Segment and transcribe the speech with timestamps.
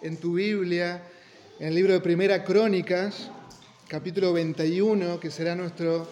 [0.00, 1.02] en tu Biblia,
[1.60, 3.30] en el libro de Primera Crónicas,
[3.86, 6.08] capítulo 21, que será nuestro,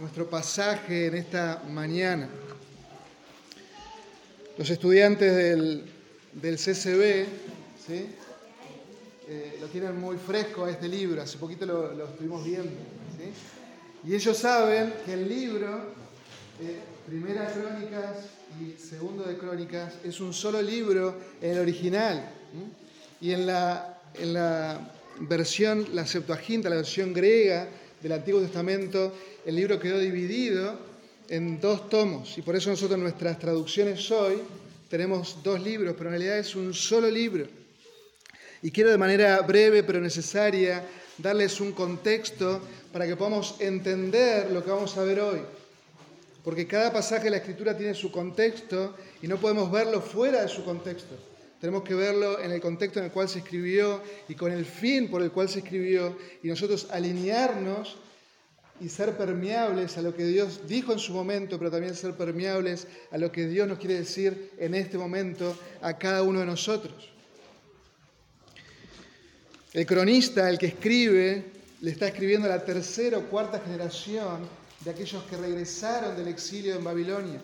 [0.00, 2.28] nuestro pasaje en esta mañana.
[4.56, 5.90] Los estudiantes del,
[6.34, 7.26] del CCB
[7.84, 8.06] ¿sí?
[9.26, 12.70] Eh, lo tienen muy fresco a este libro, hace poquito lo, lo estuvimos viendo.
[13.18, 14.08] ¿sí?
[14.08, 15.94] Y ellos saben que el libro,
[16.60, 18.16] eh, Primera Crónicas
[18.58, 22.30] y Segundo de Crónicas, es un solo libro en el original.
[23.20, 24.90] Y en la, en la
[25.20, 27.68] versión, la Septuaginta, la versión griega
[28.00, 29.12] del Antiguo Testamento,
[29.44, 30.78] el libro quedó dividido
[31.28, 32.38] en dos tomos.
[32.38, 34.36] Y por eso nosotros nuestras traducciones hoy
[34.88, 37.46] tenemos dos libros, pero en realidad es un solo libro.
[38.62, 40.82] Y quiero de manera breve pero necesaria
[41.18, 42.62] darles un contexto
[42.94, 45.40] para que podamos entender lo que vamos a ver hoy.
[46.44, 50.48] Porque cada pasaje de la Escritura tiene su contexto y no podemos verlo fuera de
[50.48, 51.16] su contexto.
[51.58, 55.10] Tenemos que verlo en el contexto en el cual se escribió y con el fin
[55.10, 57.96] por el cual se escribió y nosotros alinearnos
[58.78, 62.86] y ser permeables a lo que Dios dijo en su momento, pero también ser permeables
[63.10, 67.10] a lo que Dios nos quiere decir en este momento a cada uno de nosotros.
[69.72, 71.44] El cronista, el que escribe,
[71.80, 76.74] le está escribiendo a la tercera o cuarta generación de aquellos que regresaron del exilio
[76.74, 77.40] en Babilonia.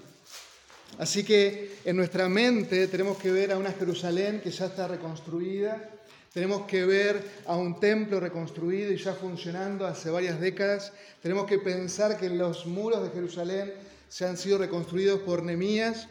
[0.98, 5.91] Así que en nuestra mente tenemos que ver a una Jerusalén que ya está reconstruida,
[6.34, 11.58] tenemos que ver a un templo reconstruido y ya funcionando hace varias décadas, tenemos que
[11.58, 13.72] pensar que los muros de Jerusalén
[14.08, 16.08] se han sido reconstruidos por Nemías,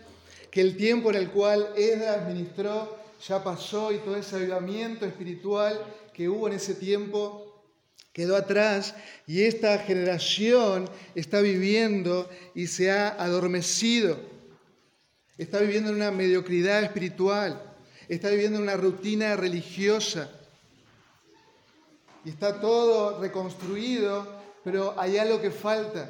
[0.50, 5.80] que el tiempo en el cual Esdras ministró ya pasó y todo ese avivamiento espiritual
[6.14, 7.49] que hubo en ese tiempo
[8.14, 8.96] quedó atrás
[9.28, 14.20] y esta generación está viviendo y se ha adormecido.
[15.38, 17.62] Está viviendo en una mediocridad espiritual,
[18.10, 20.30] está viviendo en una rutina religiosa.
[22.26, 24.28] Y está todo reconstruido,
[24.64, 26.10] pero hay algo que falta.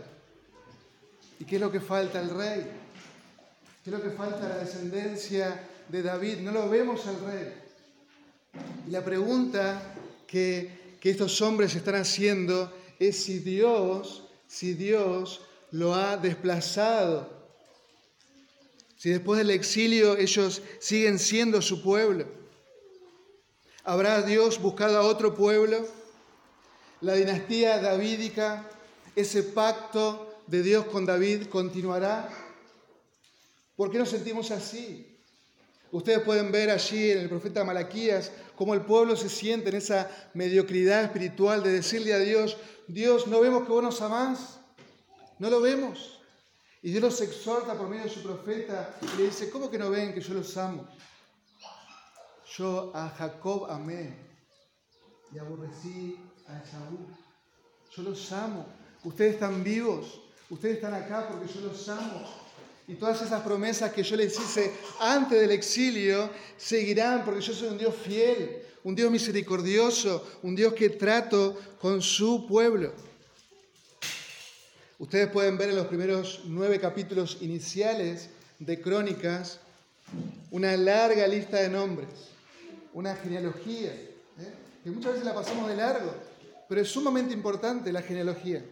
[1.40, 2.20] ¿Y qué es lo que falta?
[2.20, 2.66] El rey.
[3.84, 4.50] ¿Qué es lo que falta?
[4.50, 6.40] La descendencia de David.
[6.40, 7.54] No lo vemos al rey.
[8.88, 9.82] Y la pregunta
[10.26, 17.30] que, que estos hombres están haciendo es si Dios, si Dios lo ha desplazado.
[18.98, 22.26] Si después del exilio ellos siguen siendo su pueblo.
[23.86, 25.88] ¿Habrá Dios buscado a otro pueblo?
[27.02, 28.70] La dinastía davídica,
[29.16, 32.30] ese pacto de Dios con David continuará.
[33.78, 35.09] ¿Por qué nos sentimos así?
[35.92, 40.10] Ustedes pueden ver allí en el profeta Malaquías cómo el pueblo se siente en esa
[40.34, 42.58] mediocridad espiritual de decirle a Dios,
[42.88, 44.60] Dios, ¿no vemos que vos nos amás?
[45.40, 46.20] ¿No lo vemos?
[46.82, 49.90] Y Dios los exhorta por medio de su profeta y le dice, ¿cómo que no
[49.90, 50.88] ven que yo los amo?
[52.58, 54.16] Yo a Jacob amé
[55.34, 56.18] y aborrecí
[56.48, 57.08] a Esaú.
[57.96, 58.66] Yo los amo.
[59.04, 60.22] Ustedes están vivos.
[60.50, 62.49] Ustedes están acá porque yo los amo.
[62.90, 66.28] Y todas esas promesas que yo les hice antes del exilio
[66.58, 72.02] seguirán porque yo soy un Dios fiel, un Dios misericordioso, un Dios que trato con
[72.02, 72.92] su pueblo.
[74.98, 79.60] Ustedes pueden ver en los primeros nueve capítulos iniciales de Crónicas
[80.50, 82.10] una larga lista de nombres,
[82.94, 84.54] una genealogía, ¿eh?
[84.84, 86.12] que muchas veces la pasamos de largo,
[86.68, 88.66] pero es sumamente importante la genealogía,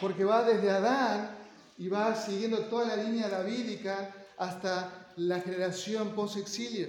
[0.00, 1.41] porque va desde Adán
[1.78, 6.88] y va siguiendo toda la línea davídica hasta la generación post-exilio.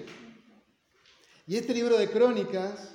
[1.45, 2.89] Y este libro de Crónicas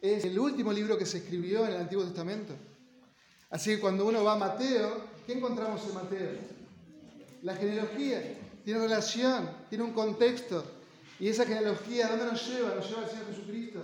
[0.00, 2.54] es el último libro que se escribió en el Antiguo Testamento.
[3.50, 6.30] Así que cuando uno va a Mateo, ¿qué encontramos en Mateo?
[7.42, 8.22] La genealogía.
[8.64, 10.62] Tiene relación, tiene un contexto.
[11.18, 12.74] Y esa genealogía, ¿a dónde nos lleva?
[12.74, 13.80] Nos lleva al Señor Jesucristo.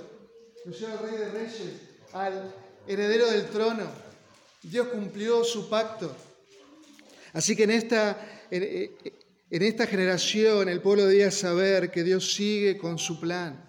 [0.67, 1.73] Nos lleva al Rey de Reyes,
[2.13, 2.55] al
[2.87, 3.85] heredero del trono.
[4.63, 6.15] Dios cumplió su pacto.
[7.35, 8.17] Así que en esta,
[8.51, 8.63] en,
[9.51, 13.63] en esta generación el pueblo debía saber que Dios sigue con su plan,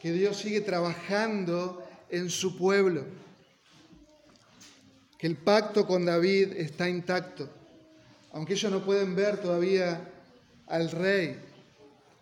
[0.00, 3.06] que Dios sigue trabajando en su pueblo,
[5.18, 7.48] que el pacto con David está intacto,
[8.32, 10.08] aunque ellos no pueden ver todavía
[10.66, 11.38] al rey.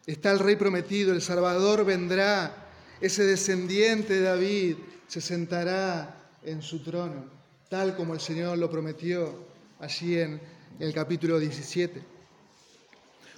[0.06, 2.69] Está el rey prometido, el Salvador vendrá,
[3.00, 4.76] ese descendiente de David
[5.08, 6.14] se sentará
[6.44, 7.25] en su trono,
[7.69, 9.50] tal como el Señor lo prometió
[9.81, 10.41] allí en
[10.79, 12.03] el capítulo 17.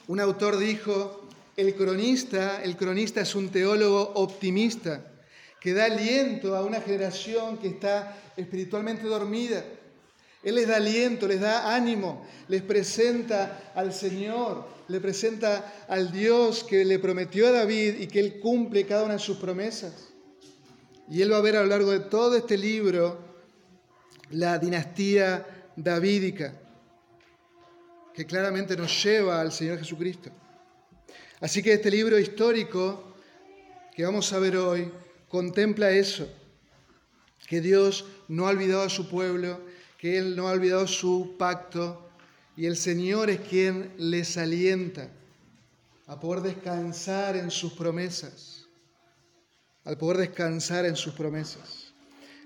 [0.09, 5.07] Un autor dijo, el cronista, el cronista es un teólogo optimista
[5.61, 9.65] que da aliento a una generación que está espiritualmente dormida.
[10.43, 16.65] Él les da aliento, les da ánimo, les presenta al Señor, le presenta al Dios
[16.65, 20.09] que le prometió a David y que Él cumple cada una de sus promesas.
[21.09, 23.19] Y Él va a ver a lo largo de todo este libro
[24.31, 26.53] la dinastía davídica,
[28.15, 30.31] que claramente nos lleva al Señor Jesucristo.
[31.41, 33.15] Así que este libro histórico
[33.95, 34.91] que vamos a ver hoy
[35.29, 36.29] contempla eso,
[37.47, 39.61] que Dios no ha olvidado a su pueblo,
[39.99, 42.09] que Él no ha olvidado su pacto
[42.57, 45.09] y el Señor es quien les alienta
[46.07, 48.67] a poder descansar en sus promesas,
[49.85, 51.93] al poder descansar en sus promesas.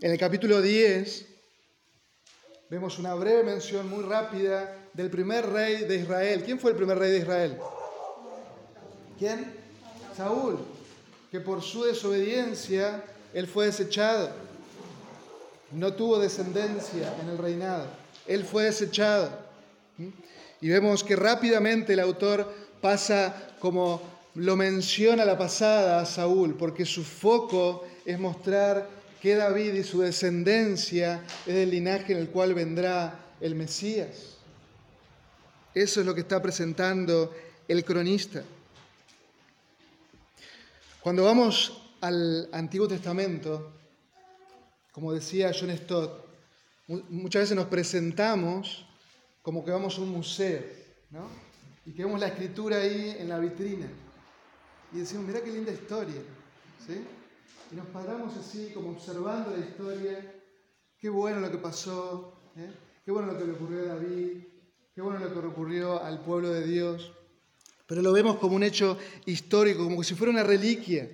[0.00, 1.26] En el capítulo 10
[2.68, 6.42] vemos una breve mención muy rápida del primer rey de Israel.
[6.44, 7.58] ¿Quién fue el primer rey de Israel?
[9.18, 9.54] ¿Quién?
[10.16, 10.58] Saúl,
[11.30, 14.30] que por su desobediencia él fue desechado.
[15.72, 17.86] No tuvo descendencia en el reinado.
[18.26, 19.30] Él fue desechado.
[20.60, 24.00] Y vemos que rápidamente el autor pasa como
[24.34, 28.95] lo menciona la pasada a Saúl, porque su foco es mostrar
[29.26, 34.36] que David y su descendencia es el linaje en el cual vendrá el Mesías.
[35.74, 37.34] Eso es lo que está presentando
[37.66, 38.44] el cronista.
[41.00, 43.72] Cuando vamos al Antiguo Testamento,
[44.92, 46.24] como decía John Stott,
[46.86, 48.86] muchas veces nos presentamos
[49.42, 50.62] como que vamos a un museo,
[51.10, 51.28] ¿no?
[51.84, 53.88] Y que vemos la escritura ahí en la vitrina.
[54.92, 56.22] Y decimos, mira qué linda historia,
[56.86, 57.04] ¿sí?
[57.70, 60.34] Y nos paramos así, como observando la historia.
[60.98, 62.70] Qué bueno lo que pasó, ¿eh?
[63.04, 64.38] qué bueno lo que le ocurrió a David,
[64.94, 67.12] qué bueno lo que ocurrió al pueblo de Dios.
[67.86, 71.10] Pero lo vemos como un hecho histórico, como si fuera una reliquia.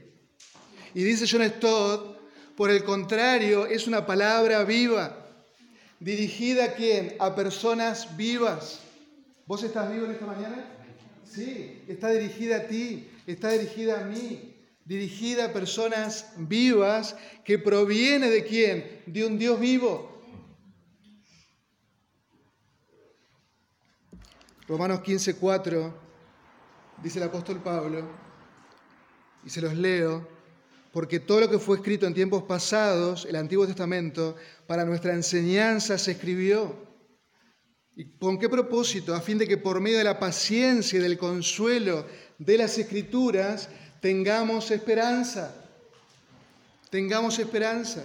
[0.94, 2.18] Y dice John Stott,
[2.56, 5.22] por el contrario, es una palabra viva
[6.02, 7.14] ¿Dirigida a quién?
[7.20, 8.80] A personas vivas.
[9.46, 10.64] ¿Vos estás vivo en esta mañana?
[11.24, 14.51] Sí, está dirigida a ti, está dirigida a mí,
[14.84, 19.02] dirigida a personas vivas que proviene de quién?
[19.06, 20.10] De un Dios vivo.
[24.68, 25.92] Romanos 15:4
[27.02, 28.08] dice el apóstol Pablo,
[29.44, 30.28] y se los leo,
[30.92, 34.36] porque todo lo que fue escrito en tiempos pasados, el Antiguo Testamento,
[34.66, 36.90] para nuestra enseñanza se escribió.
[37.94, 39.14] ¿Y con qué propósito?
[39.14, 42.06] A fin de que por medio de la paciencia y del consuelo
[42.38, 43.68] de las Escrituras
[44.02, 45.54] tengamos esperanza.
[46.90, 48.04] Tengamos esperanza.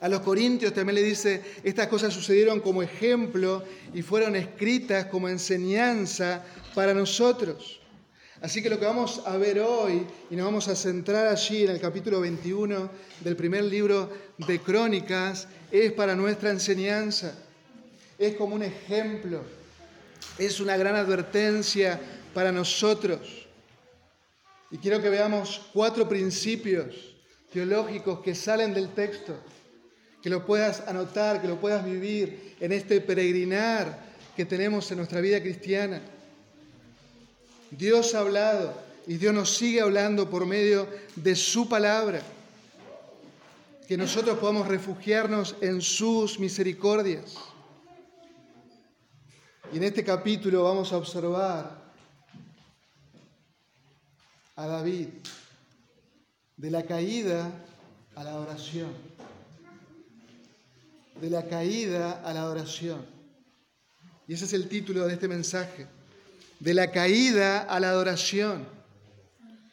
[0.00, 5.30] A los corintios también le dice, estas cosas sucedieron como ejemplo y fueron escritas como
[5.30, 6.44] enseñanza
[6.74, 7.80] para nosotros.
[8.42, 11.70] Así que lo que vamos a ver hoy, y nos vamos a centrar allí en
[11.70, 17.32] el capítulo 21 del primer libro de Crónicas, es para nuestra enseñanza,
[18.18, 19.40] es como un ejemplo,
[20.36, 21.98] es una gran advertencia
[22.34, 23.43] para nosotros.
[24.74, 27.14] Y quiero que veamos cuatro principios
[27.52, 29.36] teológicos que salen del texto,
[30.20, 33.96] que lo puedas anotar, que lo puedas vivir en este peregrinar
[34.34, 36.02] que tenemos en nuestra vida cristiana.
[37.70, 38.74] Dios ha hablado
[39.06, 42.20] y Dios nos sigue hablando por medio de su palabra.
[43.86, 47.36] Que nosotros podamos refugiarnos en sus misericordias.
[49.72, 51.83] Y en este capítulo vamos a observar
[54.56, 55.08] a David
[56.56, 57.50] de la caída
[58.14, 58.92] a la oración.
[61.20, 63.04] De la caída a la oración.
[64.26, 65.86] Y ese es el título de este mensaje
[66.60, 68.66] de la caída a la adoración.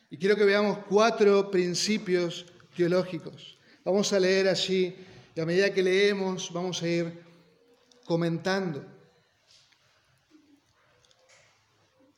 [0.10, 2.46] Y quiero que veamos cuatro principios
[2.76, 3.58] teológicos.
[3.86, 4.96] Vamos a leer allí
[5.34, 7.24] y a medida que leemos vamos a ir
[8.04, 8.86] comentando.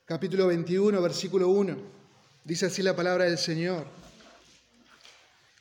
[0.06, 2.03] Capítulo 21, versículo 1.
[2.46, 3.86] Dice así la palabra del Señor.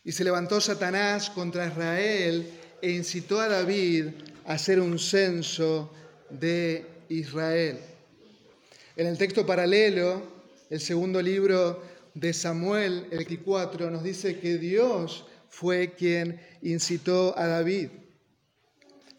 [0.04, 4.08] Y se levantó Satanás contra Israel e incitó a David
[4.44, 5.92] a hacer un censo
[6.28, 7.78] de Israel.
[8.96, 10.22] En el texto paralelo,
[10.70, 11.84] el segundo libro
[12.14, 17.90] de Samuel, el 24, nos dice que Dios fue quien incitó a David.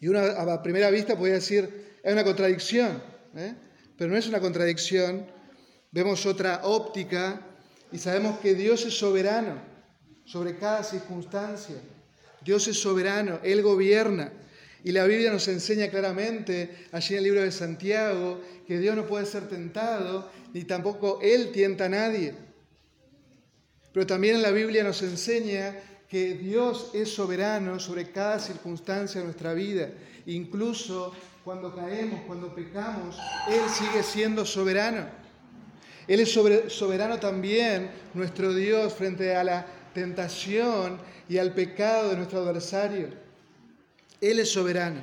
[0.00, 3.02] Y una, a primera vista podría decir, es una contradicción,
[3.34, 3.54] ¿eh?
[3.96, 5.26] pero no es una contradicción.
[5.92, 7.40] Vemos otra óptica
[7.92, 9.60] y sabemos que Dios es soberano
[10.24, 11.76] sobre cada circunstancia.
[12.42, 14.32] Dios es soberano, Él gobierna.
[14.82, 19.06] Y la Biblia nos enseña claramente, allí en el libro de Santiago, que Dios no
[19.06, 22.34] puede ser tentado, ni tampoco Él tienta a nadie.
[23.92, 25.76] Pero también la Biblia nos enseña
[26.08, 29.90] que Dios es soberano sobre cada circunstancia de nuestra vida
[30.26, 31.12] Incluso
[31.44, 35.06] cuando caemos, cuando pecamos, Él sigue siendo soberano.
[36.06, 42.40] Él es soberano también, nuestro Dios, frente a la tentación y al pecado de nuestro
[42.40, 43.08] adversario.
[44.20, 45.00] Él es soberano.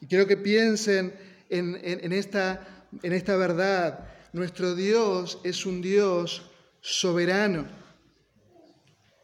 [0.00, 1.14] Y quiero que piensen
[1.48, 4.08] en, esta, en esta verdad.
[4.32, 7.66] Nuestro Dios es un Dios soberano.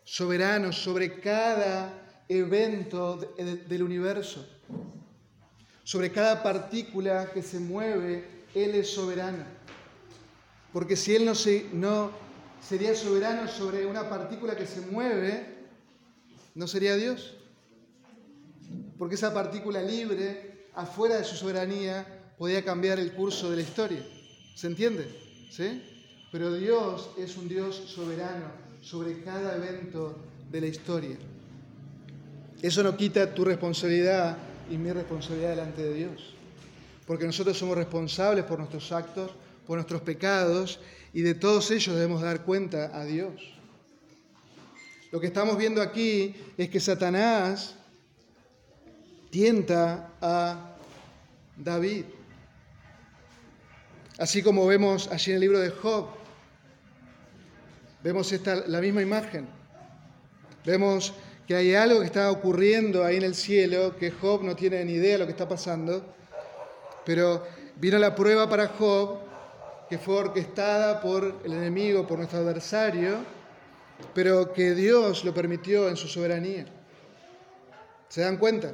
[0.05, 3.35] Soberano sobre cada evento
[3.69, 4.47] del universo.
[5.83, 9.45] Sobre cada partícula que se mueve, Él es soberano.
[10.75, 12.11] Porque si Él no, se, no
[12.61, 15.47] sería soberano sobre una partícula que se mueve,
[16.57, 17.35] ¿no sería Dios?
[18.99, 22.05] Porque esa partícula libre, afuera de su soberanía,
[22.37, 24.05] podía cambiar el curso de la historia.
[24.57, 25.07] ¿Se entiende?
[25.49, 25.81] ¿Sí?
[26.33, 28.47] Pero Dios es un Dios soberano
[28.81, 30.17] sobre cada evento
[30.51, 31.17] de la historia.
[32.61, 34.37] Eso no quita tu responsabilidad
[34.69, 36.35] y mi responsabilidad delante de Dios.
[37.07, 39.31] Porque nosotros somos responsables por nuestros actos,
[39.67, 40.81] por nuestros pecados,
[41.13, 43.55] y de todos ellos debemos dar cuenta a Dios.
[45.11, 47.77] Lo que estamos viendo aquí es que Satanás
[49.31, 50.77] tienta a
[51.57, 52.05] David.
[54.19, 56.07] Así como vemos allí en el libro de Job,
[58.03, 59.49] vemos esta, la misma imagen.
[60.65, 61.13] Vemos
[61.47, 64.93] que hay algo que está ocurriendo ahí en el cielo, que Job no tiene ni
[64.93, 66.15] idea de lo que está pasando,
[67.05, 69.19] pero vino la prueba para Job,
[69.89, 73.19] que fue orquestada por el enemigo, por nuestro adversario,
[74.15, 76.67] pero que Dios lo permitió en su soberanía.
[78.09, 78.73] ¿Se dan cuenta?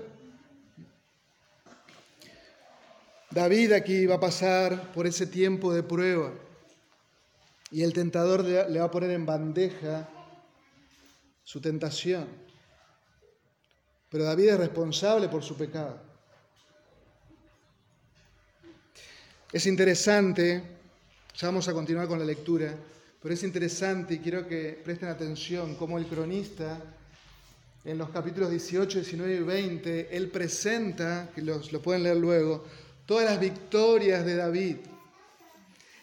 [3.31, 6.33] David aquí va a pasar por ese tiempo de prueba
[7.71, 10.09] y el tentador le va a poner en bandeja
[11.45, 12.27] su tentación.
[14.09, 16.01] Pero David es responsable por su pecado.
[19.53, 20.80] Es interesante,
[21.37, 22.75] ya vamos a continuar con la lectura,
[23.23, 26.81] pero es interesante y quiero que presten atención cómo el cronista
[27.85, 32.65] en los capítulos 18, 19 y 20, él presenta, que los, lo pueden leer luego,
[33.07, 34.77] todas las victorias de David,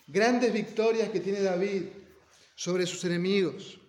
[0.07, 1.83] grandes victorias que tiene David
[2.55, 3.79] sobre sus enemigos.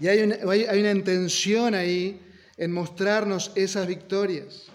[0.00, 2.20] Y hay una, hay una intención ahí
[2.56, 4.66] en mostrarnos esas victorias.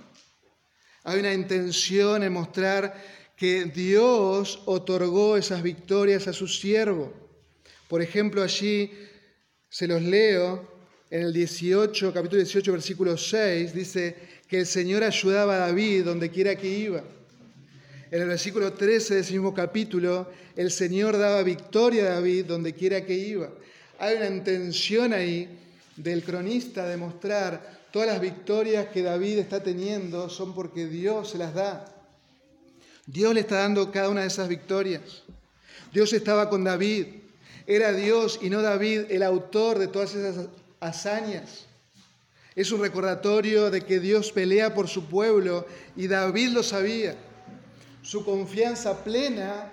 [1.04, 2.96] Hay una intención en mostrar
[3.36, 7.12] que Dios otorgó esas victorias a su siervo.
[7.88, 8.92] Por ejemplo, allí
[9.70, 10.72] se los leo
[11.10, 14.16] en el 18, capítulo 18, versículo 6, dice,
[14.54, 17.04] que el Señor ayudaba a David donde quiera que iba.
[18.12, 22.74] En el versículo 13 de ese mismo capítulo, el Señor daba victoria a David donde
[22.74, 23.50] quiera que iba.
[23.98, 25.50] Hay una intención ahí
[25.96, 31.40] del cronista de mostrar todas las victorias que David está teniendo son porque Dios se
[31.40, 32.03] las da.
[33.06, 35.24] Dios le está dando cada una de esas victorias.
[35.92, 37.08] Dios estaba con David.
[37.68, 40.48] Era Dios y no David el autor de todas esas
[40.80, 41.66] hazañas.
[42.56, 47.16] Es un recordatorio de que Dios pelea por su pueblo y David lo sabía.
[48.02, 49.72] Su confianza plena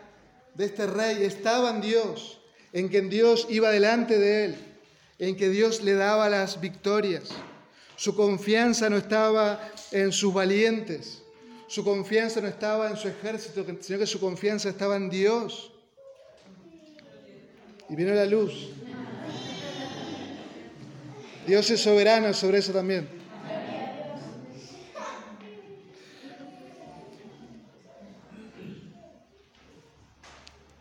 [0.54, 2.40] de este rey estaba en Dios,
[2.72, 4.56] en que Dios iba delante de él,
[5.18, 7.30] en que Dios le daba las victorias.
[7.96, 9.60] Su confianza no estaba
[9.90, 11.19] en sus valientes,
[11.70, 15.70] su confianza no estaba en su ejército, sino que su confianza estaba en Dios.
[17.88, 18.70] Y vino la luz.
[21.46, 23.08] Dios es soberano sobre eso también.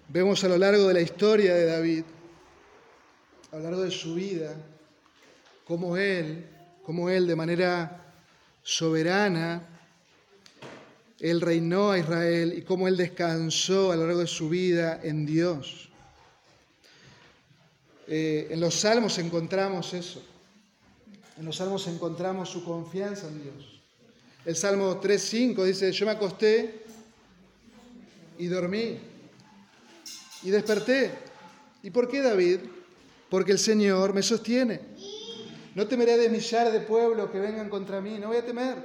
[0.08, 2.04] Vemos a lo largo de la historia de David,
[3.52, 4.56] a lo largo de su vida,
[5.66, 6.48] cómo él,
[6.82, 8.12] cómo él de manera
[8.64, 9.79] soberana,
[11.20, 15.26] él reinó a Israel y cómo él descansó a lo largo de su vida en
[15.26, 15.90] Dios.
[18.08, 20.24] Eh, en los salmos encontramos eso.
[21.38, 23.82] En los salmos encontramos su confianza en Dios.
[24.46, 26.84] El Salmo 3.5 dice, yo me acosté
[28.38, 28.98] y dormí
[30.44, 31.12] y desperté.
[31.84, 32.60] ¿Y por qué David?
[33.30, 34.80] Porque el Señor me sostiene.
[35.76, 38.78] No temeré de millar de pueblos que vengan contra mí, no voy a temer,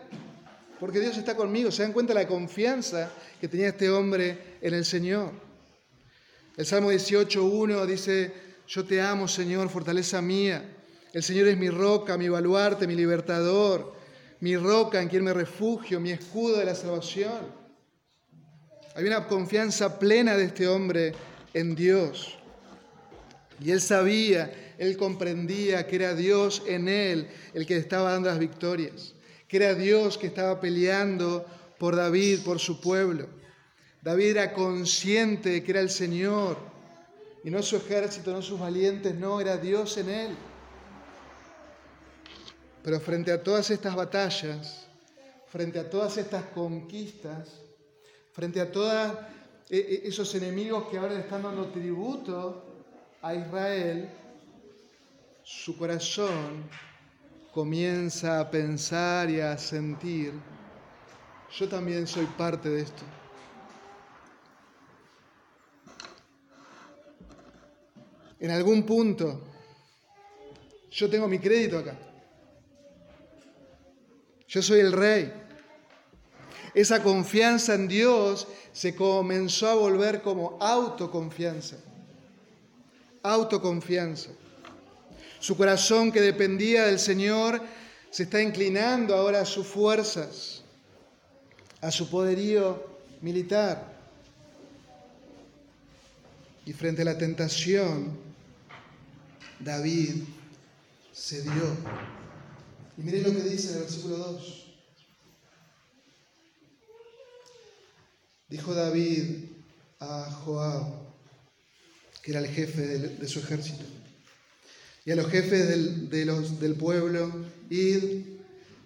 [0.81, 1.71] porque Dios está conmigo.
[1.71, 5.33] Se dan cuenta la confianza que tenía este hombre en el Señor.
[6.57, 8.33] El Salmo 18.1 dice,
[8.67, 10.65] yo te amo, Señor, fortaleza mía.
[11.13, 13.95] El Señor es mi roca, mi baluarte, mi libertador,
[14.41, 17.65] mi roca en quien me refugio, mi escudo de la salvación.
[18.95, 21.15] Hay una confianza plena de este hombre
[21.53, 22.39] en Dios.
[23.61, 28.39] Y él sabía, él comprendía que era Dios en él el que estaba dando las
[28.39, 29.15] victorias,
[29.49, 31.45] que era Dios que estaba peleando
[31.79, 33.29] por David, por su pueblo.
[34.03, 36.57] David era consciente de que era el Señor
[37.43, 40.37] y no su ejército, no sus valientes, no, era Dios en él.
[42.83, 44.87] Pero frente a todas estas batallas,
[45.49, 47.49] frente a todas estas conquistas,
[48.33, 49.13] frente a todos
[49.71, 52.65] e, e, esos enemigos que ahora están dando tributo
[53.23, 54.11] a Israel,
[55.43, 56.69] su corazón
[57.55, 60.33] comienza a pensar y a sentir,
[61.57, 63.05] yo también soy parte de esto.
[68.41, 69.41] En algún punto,
[70.91, 71.97] yo tengo mi crédito acá.
[74.49, 75.33] Yo soy el rey.
[76.75, 81.77] Esa confianza en Dios se comenzó a volver como autoconfianza.
[83.23, 84.31] Autoconfianza.
[85.45, 87.61] Su corazón que dependía del Señor
[88.11, 90.63] se está inclinando ahora a sus fuerzas,
[91.83, 92.83] a su poderío
[93.21, 93.93] militar.
[96.65, 98.17] Y frente a la tentación,
[99.61, 100.23] David
[101.15, 101.77] cedió.
[102.97, 104.67] Y miren lo que dice en el versículo 2.
[108.49, 109.45] Dijo David
[110.01, 110.87] a Joab,
[112.23, 113.85] que era el jefe de, su ejército,
[115.05, 117.31] y a los jefes del, pueblo,
[117.69, 118.23] id,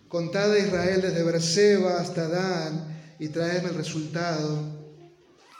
[0.08, 4.78] contad a Israel desde Berseba hasta Dan y traedme el resultado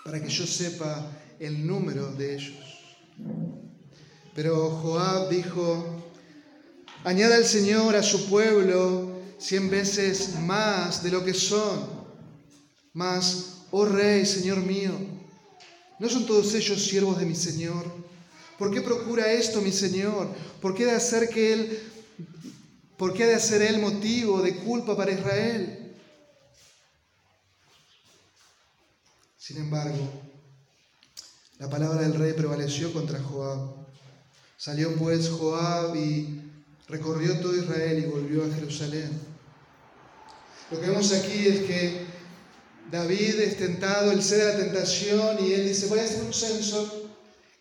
[0.05, 2.57] para que yo sepa el número de ellos.
[4.35, 6.03] Pero Joab dijo,
[7.05, 11.99] añada el Señor a su pueblo cien veces más de lo que son.
[12.93, 14.93] Mas, oh Rey, Señor mío,
[16.01, 17.98] ¿no son todos ellos siervos de mi Señor?
[18.59, 20.29] ¿Por qué procura esto mi Señor?
[20.61, 21.79] ¿Por qué de hacer que él,
[22.97, 25.95] por qué de hacer él motivo de culpa para Israel?
[29.39, 30.11] Sin embargo,
[31.59, 33.87] la palabra del rey prevaleció contra Joab.
[34.57, 36.41] Salió pues Joab y
[36.89, 39.09] recorrió todo Israel y volvió a Jerusalén.
[40.73, 42.07] Lo que vemos aquí es que
[42.91, 47.09] David es tentado, él cede la tentación y él dice, voy a hacer un censo,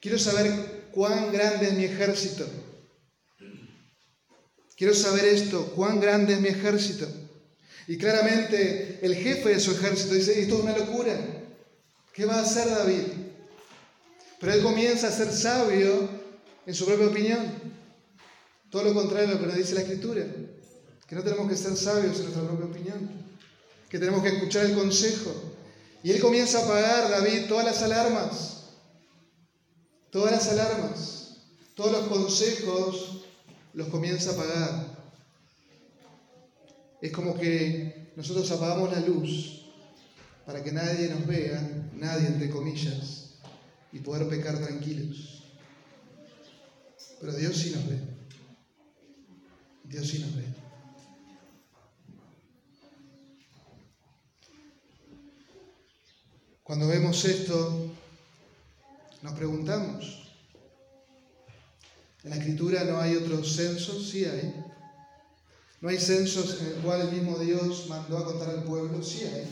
[0.02, 2.44] quiero saber cuán grande es mi ejército.
[4.76, 7.08] Quiero saber esto, cuán grande es mi ejército.
[7.88, 11.16] Y claramente el jefe de su ejército dice, esto es una locura.
[12.14, 13.04] ¿Qué va a hacer David?
[14.40, 16.10] Pero él comienza a ser sabio
[16.66, 17.46] en su propia opinión.
[18.72, 20.26] Todo lo contrario a lo que nos dice la Escritura.
[21.08, 23.08] Que no tenemos que ser sabios en nuestra propia opinión.
[23.88, 25.54] Que tenemos que escuchar el consejo.
[26.02, 28.57] Y él comienza a apagar, David, todas las alarmas
[30.18, 31.36] todas las alarmas,
[31.76, 33.22] todos los consejos
[33.74, 34.98] los comienza a apagar.
[37.00, 39.66] Es como que nosotros apagamos la luz
[40.44, 41.62] para que nadie nos vea,
[41.94, 43.36] nadie entre comillas,
[43.92, 45.44] y poder pecar tranquilos.
[47.22, 48.00] Pero Dios sí nos ve.
[49.84, 50.46] Dios sí nos ve.
[56.64, 57.92] Cuando vemos esto,
[59.22, 60.28] nos preguntamos,
[62.24, 64.10] ¿en la escritura no hay otros censos?
[64.10, 64.54] Sí hay.
[65.80, 69.04] ¿No hay censos en el cual el mismo Dios mandó a contar al pueblo?
[69.04, 69.46] Sí hay.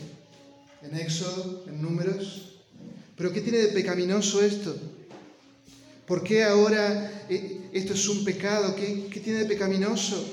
[0.82, 2.56] En Éxodo, en números.
[3.16, 4.76] Pero ¿qué tiene de pecaminoso esto?
[6.06, 8.74] ¿Por qué ahora eh, esto es un pecado?
[8.76, 10.24] ¿Qué, ¿Qué, tiene de pecaminoso?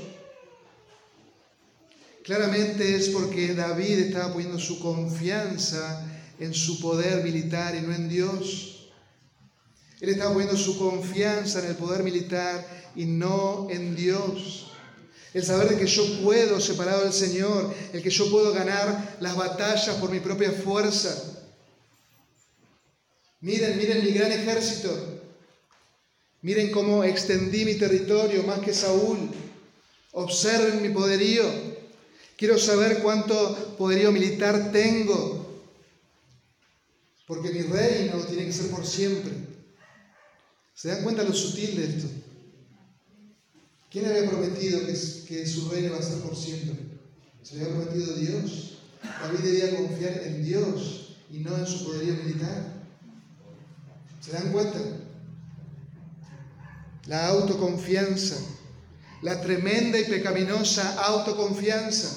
[2.23, 6.07] Claramente es porque David estaba poniendo su confianza
[6.39, 8.72] en su poder militar y no en Dios.
[10.03, 14.69] Él estaba poniendo su confianza en el poder militar y no en Dios.
[15.33, 19.37] El saber de que yo puedo, separado del Señor, el que yo puedo ganar las
[19.37, 21.45] batallas por mi propia fuerza.
[23.39, 25.21] Miren, miren mi gran ejército.
[26.41, 29.29] Miren cómo extendí mi territorio más que Saúl.
[30.11, 31.45] Observen mi poderío.
[32.35, 35.63] Quiero saber cuánto poderío militar tengo.
[37.25, 39.52] Porque mi reino tiene que ser por siempre.
[40.83, 42.09] ¿Se dan cuenta lo sutil de esto?
[43.89, 46.75] ¿Quién había prometido que, su reino iba a ser por siempre?
[47.41, 48.79] ¿Se había prometido Dios?
[49.01, 52.83] David debía confiar en Dios y no en su poderío militar.
[54.19, 54.77] ¿Se dan cuenta?
[57.05, 58.35] La autoconfianza,
[59.21, 62.09] la tremenda y pecaminosa autoconfianza.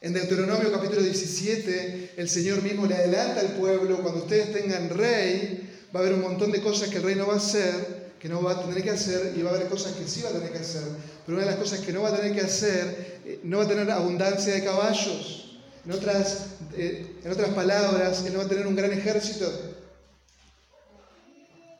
[0.00, 5.63] En Deuteronomio capítulo 17, el Señor mismo le adelanta al pueblo, cuando ustedes tengan rey,
[5.94, 8.28] va a haber un montón de cosas que el rey no va a hacer, que
[8.28, 10.32] no va a tener que hacer, y va a haber cosas que sí va a
[10.32, 10.82] tener que hacer,
[11.24, 13.64] pero una de las cosas que no va a tener que hacer, eh, no va
[13.64, 15.58] a tener abundancia de caballos.
[15.84, 19.46] En otras, eh, en otras palabras, Él no va a tener un gran ejército.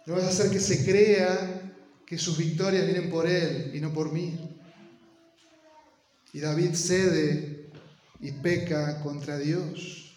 [0.07, 1.72] No vas a hacer que se crea
[2.07, 4.38] que sus victorias vienen por Él y no por mí.
[6.35, 7.70] Y David cede
[8.20, 10.14] y peca contra Dios.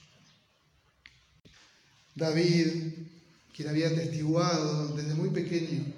[2.15, 3.07] David,
[3.57, 5.91] quien había testiguado desde muy pequeño,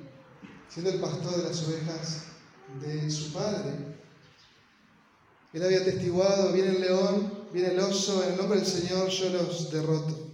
[0.69, 2.22] siendo el pastor de las ovejas
[2.82, 3.72] de su padre,
[5.52, 9.30] él había testiguado, viene el león, viene el oso, en el nombre del Señor yo
[9.32, 10.32] los derroto.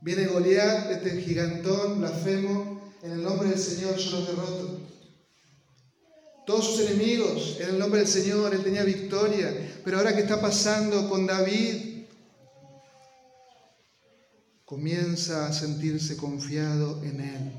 [0.00, 4.80] Viene Goliat, este gigantón, blasfemo, en el nombre del Señor yo los derroto.
[6.44, 9.54] Todos sus enemigos, en el nombre del Señor, él tenía victoria.
[9.84, 11.91] Pero ahora que está pasando con David,
[14.72, 17.52] comienza a sentirse confiado en él.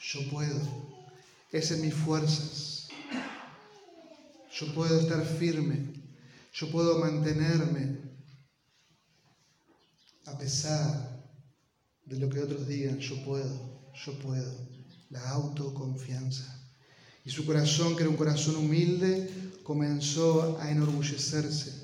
[0.00, 0.60] Yo puedo,
[1.52, 2.88] es en mis fuerzas.
[4.50, 5.94] Yo puedo estar firme,
[6.52, 7.98] yo puedo mantenerme
[10.26, 11.22] a pesar
[12.04, 14.52] de lo que otros digan, yo puedo, yo puedo.
[15.10, 16.68] La autoconfianza.
[17.24, 19.30] Y su corazón, que era un corazón humilde,
[19.62, 21.77] comenzó a enorgullecerse.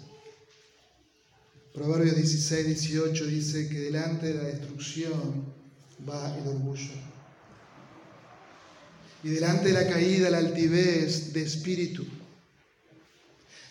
[1.74, 5.44] Proverbios 16, 18 dice que delante de la destrucción
[6.08, 6.92] va el orgullo.
[9.24, 12.06] Y delante de la caída, la altivez de espíritu.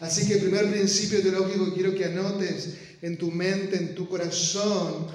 [0.02, 4.10] Así que el primer principio teológico que quiero que anotes en tu mente, en tu
[4.10, 5.08] corazón,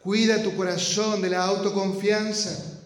[0.00, 2.80] cuida tu corazón de la autoconfianza.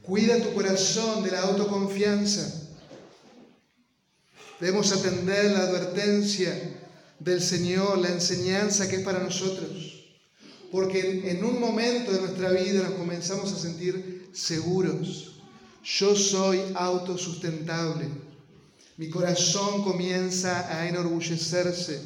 [0.00, 2.70] Cuida tu corazón de la autoconfianza.
[4.60, 6.84] Debemos atender la advertencia
[7.18, 10.04] del Señor, la enseñanza que es para nosotros.
[10.70, 15.40] Porque en un momento de nuestra vida nos comenzamos a sentir seguros.
[15.84, 18.08] Yo soy autosustentable.
[18.96, 22.00] Mi corazón comienza a enorgullecerse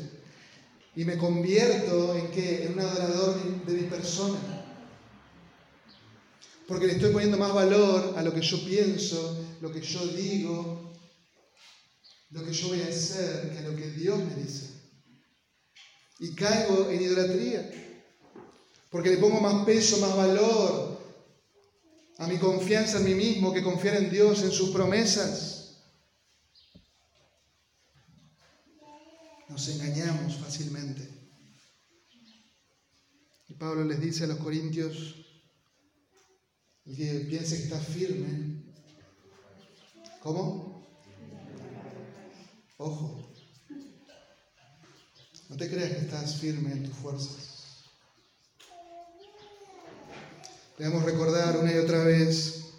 [0.95, 2.65] y me convierto en qué?
[2.65, 4.61] En un adorador de mi persona
[6.71, 10.93] porque le estoy poniendo más valor a lo que yo pienso, lo que yo digo,
[12.31, 14.70] lo que yo voy a hacer, que a lo que Dios me dice.
[16.21, 17.71] Y caigo en idolatría,
[18.91, 21.01] porque le pongo más peso, más valor
[22.19, 25.79] a mi confianza en mí mismo que confiar en Dios, en sus promesas.
[29.49, 31.09] Nos engañamos fácilmente.
[33.49, 35.17] Y Pablo les dice a los corintios,
[36.85, 38.63] y que piense que está firme.
[40.23, 40.87] ¿Cómo?
[42.77, 43.30] Ojo.
[45.51, 47.85] No te creas que estás firme en tus fuerzas.
[50.79, 52.71] Debemos recordar una y otra vez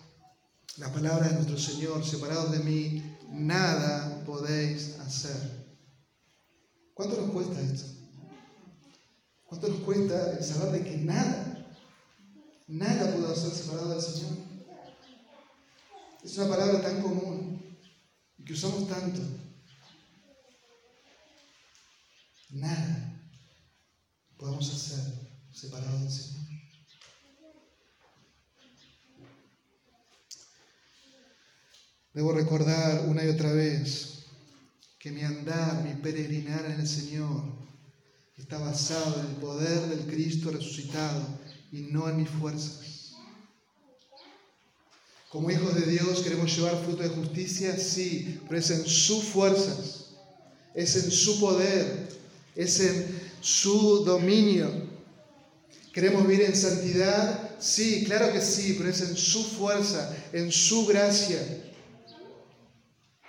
[0.77, 5.67] las palabras de nuestro Señor, separados de mí, nada podéis hacer.
[6.95, 7.85] ¿Cuánto nos cuesta esto?
[9.45, 11.51] ¿Cuánto nos cuesta el saber de que nada
[12.71, 14.31] Nada pudo ser separado del Señor.
[16.23, 17.61] Es una palabra tan común
[18.37, 19.19] y que usamos tanto.
[22.51, 23.21] Nada
[24.37, 24.99] podemos hacer
[25.53, 26.41] separado del Señor.
[32.13, 34.25] Debo recordar una y otra vez
[34.99, 37.43] que mi andar, mi peregrinar en el Señor
[38.37, 41.39] está basado en el poder del Cristo resucitado
[41.71, 43.13] y no en mis fuerzas.
[45.29, 50.07] Como hijos de Dios queremos llevar fruto de justicia, sí, pero es en sus fuerzas,
[50.75, 52.20] es en su poder,
[52.55, 54.69] es en su dominio.
[55.93, 57.51] ¿Queremos vivir en santidad?
[57.59, 61.39] Sí, claro que sí, pero es en su fuerza, en su gracia,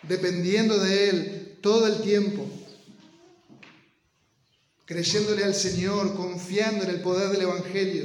[0.02, 2.46] dependiendo de Él todo el tiempo,
[4.84, 8.04] creyéndole al Señor, confiando en el poder del Evangelio.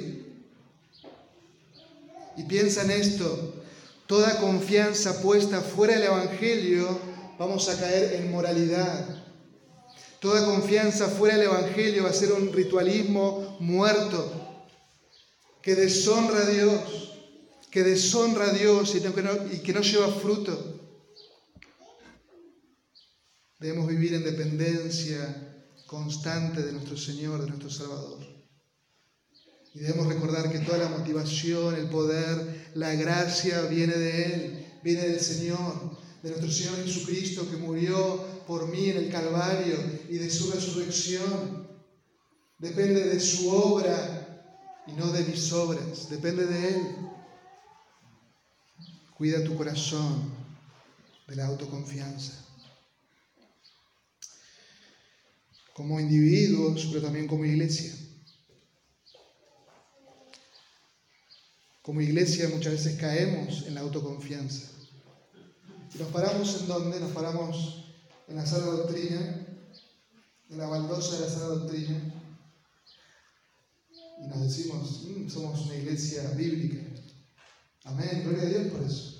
[2.35, 3.63] Y piensa en esto,
[4.05, 6.99] toda confianza puesta fuera del Evangelio,
[7.37, 9.16] vamos a caer en moralidad.
[10.19, 14.65] Toda confianza fuera del Evangelio va a ser un ritualismo muerto,
[15.61, 17.13] que deshonra a Dios,
[17.69, 20.77] que deshonra a Dios y que no, y que no lleva fruto.
[23.59, 28.19] Debemos vivir en dependencia constante de nuestro Señor, de nuestro Salvador.
[29.73, 35.07] Y debemos recordar que toda la motivación, el poder, la gracia viene de Él, viene
[35.07, 39.77] del Señor, de nuestro Señor Jesucristo que murió por mí en el Calvario
[40.09, 41.67] y de su resurrección.
[42.59, 44.45] Depende de su obra
[44.87, 46.81] y no de mis obras, depende de Él.
[49.15, 50.31] Cuida tu corazón
[51.27, 52.33] de la autoconfianza.
[55.73, 57.93] Como individuos, pero también como iglesia.
[61.83, 64.76] Como iglesia muchas veces caemos en la autoconfianza.
[65.93, 66.99] Y nos paramos en dónde?
[66.99, 67.85] Nos paramos
[68.27, 69.47] en la sala doctrina,
[70.49, 72.13] en la baldosa de la sala doctrina,
[74.19, 76.83] y nos decimos, mm, somos una iglesia bíblica.
[77.83, 79.13] Amén, gloria a Dios por eso.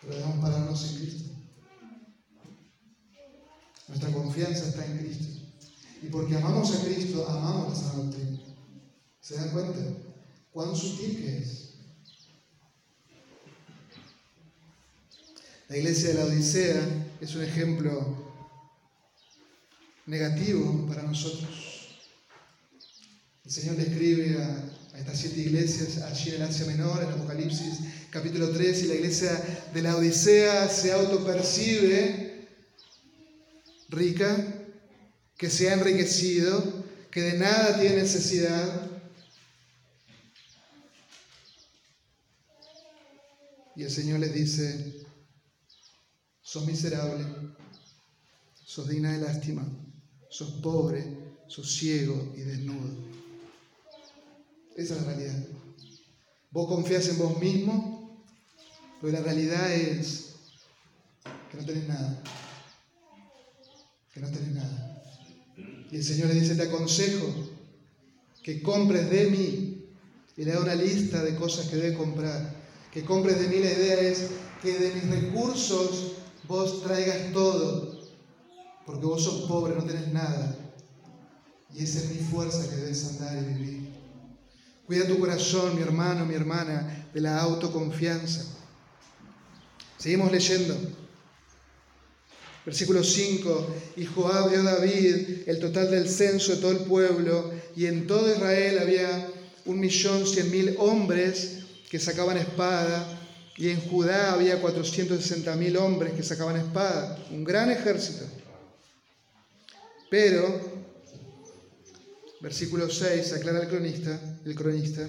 [0.00, 1.30] Pero debemos pararnos en Cristo.
[3.88, 5.40] Nuestra confianza está en Cristo.
[6.02, 8.38] Y porque amamos a Cristo, amamos la sana doctrina.
[9.20, 9.78] ¿Se dan cuenta?
[10.52, 11.69] ¿Cuán sutil que es?
[15.70, 16.82] La iglesia de la Odisea
[17.20, 18.24] es un ejemplo
[20.04, 21.96] negativo para nosotros.
[23.44, 27.78] El Señor le escribe a, a, estas siete iglesias allí en Asia Menor, en Apocalipsis
[28.10, 32.48] capítulo 3, y la iglesia de la Odisea se autopercibe
[33.90, 34.44] rica,
[35.36, 38.90] que se ha enriquecido, que de nada tiene necesidad.
[43.76, 44.99] Y el Señor les dice,
[46.50, 47.24] sos miserable,
[48.64, 49.64] sos digna de lástima,
[50.28, 51.06] sos pobre,
[51.46, 52.90] sos ciego y desnudo.
[54.74, 55.44] Esa es la realidad.
[56.50, 58.24] Vos confías en vos mismo,
[59.00, 60.30] pero la realidad es
[61.52, 62.20] que no tenés nada.
[64.12, 65.04] Que no tenés nada.
[65.56, 67.32] Y el Señor le dice, te aconsejo
[68.42, 69.84] que compres de mí.
[70.36, 72.56] Y le da una lista de cosas que debe comprar.
[72.92, 76.16] Que compres de mí, la idea es que de mis recursos
[76.50, 77.96] vos traigas todo,
[78.84, 80.56] porque vos sos pobre, no tenés nada.
[81.72, 83.88] Y esa es mi fuerza que debes andar y vivir.
[84.84, 88.46] Cuida tu corazón, mi hermano, mi hermana, de la autoconfianza.
[89.96, 90.76] Seguimos leyendo.
[92.66, 97.52] Versículo 5, y Joab dio a David el total del censo de todo el pueblo,
[97.76, 99.28] y en todo Israel había
[99.66, 103.19] un millón cien mil hombres que sacaban espada,
[103.60, 108.24] y en Judá había 460.000 hombres que sacaban espada, un gran ejército.
[110.10, 110.88] Pero,
[112.40, 115.06] versículo 6, aclara el cronista, el cronista,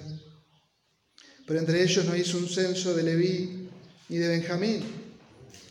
[1.46, 3.70] pero entre ellos no hizo un censo de Leví
[4.10, 4.84] ni de Benjamín.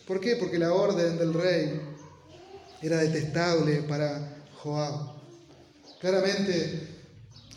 [0.07, 0.35] ¿Por qué?
[0.37, 1.79] Porque la orden del rey
[2.81, 5.21] era detestable para Joab.
[5.99, 6.87] Claramente,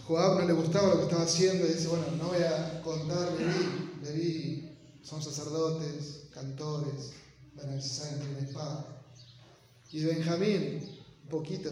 [0.07, 3.33] Joab no le gustaba lo que estaba haciendo y dice, bueno, no voy a contar
[3.33, 4.64] Leví, Leví
[5.05, 7.13] son sacerdotes, cantores,
[7.55, 8.87] van a necesitar espada.
[9.93, 10.81] Y de Benjamín,
[11.25, 11.71] un poquito,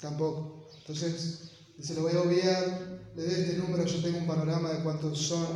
[0.00, 0.68] tampoco.
[0.80, 4.82] Entonces, se lo voy a obviar, le doy este número, yo tengo un panorama de
[4.82, 5.46] cuántos son,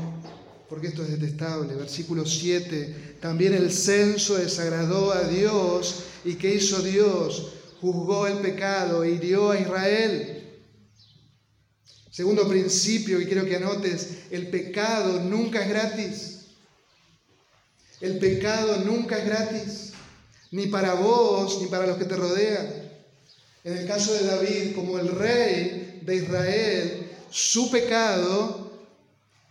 [0.69, 1.75] porque esto es detestable.
[1.75, 7.53] Versículo 7, también el censo desagradó a Dios, y ¿qué hizo Dios?
[7.81, 10.35] Juzgó el pecado e hirió a Israel.
[12.11, 16.38] Segundo principio, y quiero que anotes, el pecado nunca es gratis.
[18.01, 19.93] El pecado nunca es gratis,
[20.53, 22.67] ni para vos, ni para los que te rodean.
[23.65, 28.71] En el caso de David, como el rey de Israel, su pecado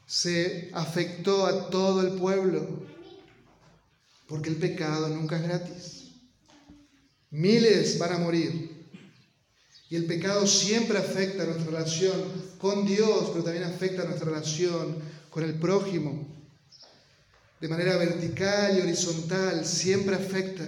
[0.06, 2.66] se afectó a todo el pueblo,
[4.28, 6.04] porque el pecado nunca es gratis.
[7.30, 8.78] Miles van a morir.
[9.90, 12.22] Y el pecado siempre afecta a nuestra relación
[12.58, 14.98] con Dios, pero también afecta a nuestra relación
[15.30, 16.37] con el prójimo
[17.60, 20.64] de manera vertical y horizontal, siempre afecta.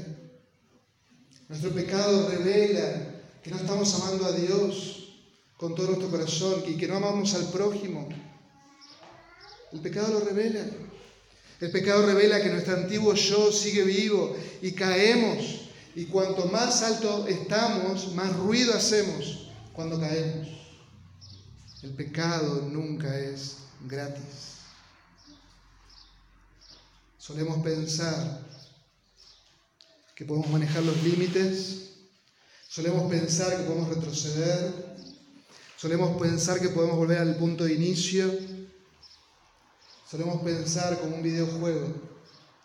[1.47, 5.15] Nuestro pecado revela que no estamos amando a Dios
[5.58, 8.08] con todo nuestro corazón y que no amamos al prójimo.
[9.71, 10.65] El pecado lo revela.
[11.60, 15.62] El pecado revela que nuestro antiguo yo sigue vivo y caemos.
[15.95, 20.47] Y cuanto más alto estamos, más ruido hacemos cuando caemos.
[21.84, 24.49] El pecado nunca es gratis.
[27.30, 28.42] Solemos pensar
[30.15, 31.92] que podemos manejar los límites,
[32.68, 34.74] solemos pensar que podemos retroceder,
[35.78, 38.34] solemos pensar que podemos volver al punto de inicio,
[40.10, 41.94] solemos pensar como un videojuego.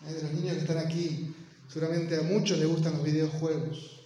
[0.01, 1.37] De los niños que están aquí,
[1.69, 4.01] seguramente a muchos les gustan los videojuegos.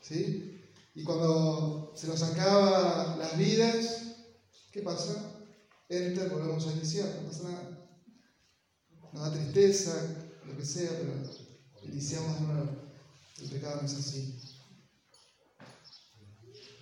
[0.00, 0.58] ¿sí?
[0.94, 4.04] Y cuando se nos acaba las vidas,
[4.72, 5.34] ¿qué pasa?
[5.90, 7.77] Enter, volvemos a iniciar, no pasa nada
[9.12, 11.14] nos da tristeza, lo que sea, pero
[11.82, 12.70] iniciamos de nuevo.
[13.40, 14.38] El pecado no es así.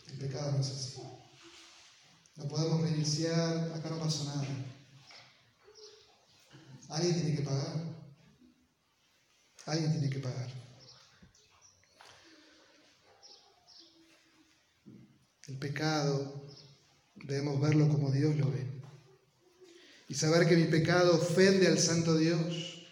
[0.09, 1.01] El pecado no es así.
[2.37, 4.47] No podemos reiniciar, acá no pasó nada.
[6.91, 7.97] alguien tiene que pagar.
[9.67, 10.51] Alguien tiene que pagar.
[15.49, 16.45] El pecado
[17.15, 18.76] debemos verlo como Dios lo ve.
[20.09, 22.87] Y saber que mi pecado ofende al Santo Dios.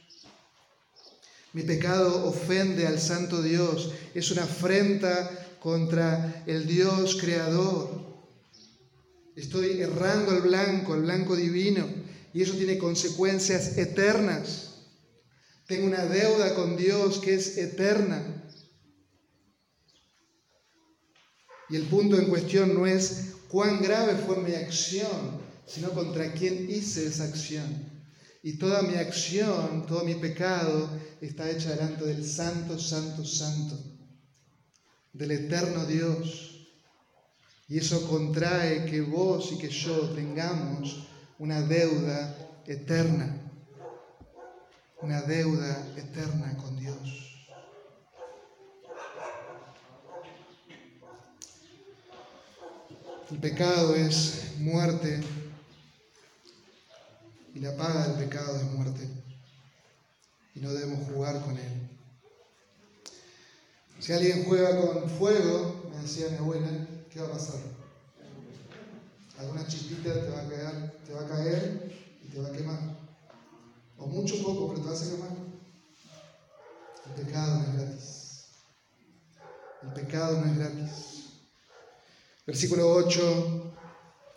[1.53, 3.93] Mi pecado ofende al Santo Dios.
[4.15, 8.03] Es una afrenta contra el Dios creador.
[9.37, 11.87] Estoy errando al blanco, al blanco divino.
[12.33, 14.75] Y eso tiene consecuencias eternas.
[15.67, 18.45] Tengo una deuda con Dios que es eterna.
[21.71, 26.69] Y el punto en cuestión no es cuán grave fue mi acción, sino contra quién
[26.71, 27.93] hice esa acción.
[28.43, 33.79] Y toda mi acción, todo mi pecado está hecha delante del Santo, Santo, Santo,
[35.13, 36.69] del eterno Dios.
[37.69, 41.07] Y eso contrae que vos y que yo tengamos
[41.39, 43.41] una deuda eterna,
[45.01, 47.25] una deuda eterna con Dios.
[53.31, 55.23] El pecado es muerte
[57.65, 59.09] la paga del pecado es muerte
[60.55, 61.89] y no debemos jugar con él.
[64.01, 66.69] Si alguien juega con fuego, me decía mi abuela,
[67.11, 67.61] ¿qué va a pasar?
[69.39, 72.79] Alguna chispita te va a caer, te va a caer y te va a quemar.
[73.97, 75.31] O mucho poco, pero te vas a quemar.
[77.07, 78.45] El pecado no es gratis.
[79.85, 81.25] El pecado no es gratis.
[82.47, 83.75] Versículo 8,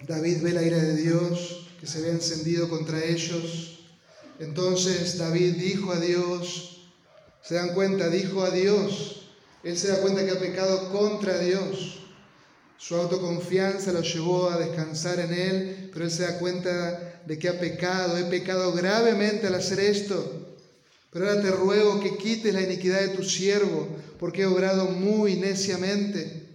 [0.07, 3.79] David ve la ira de Dios que se ve encendido contra ellos.
[4.39, 6.89] Entonces David dijo a Dios,
[7.43, 9.27] se dan cuenta, dijo a Dios,
[9.63, 11.99] él se da cuenta que ha pecado contra Dios.
[12.77, 17.49] Su autoconfianza lo llevó a descansar en él, pero él se da cuenta de que
[17.49, 20.55] ha pecado, he pecado gravemente al hacer esto.
[21.11, 23.87] Pero ahora te ruego que quites la iniquidad de tu siervo,
[24.19, 26.46] porque he obrado muy neciamente.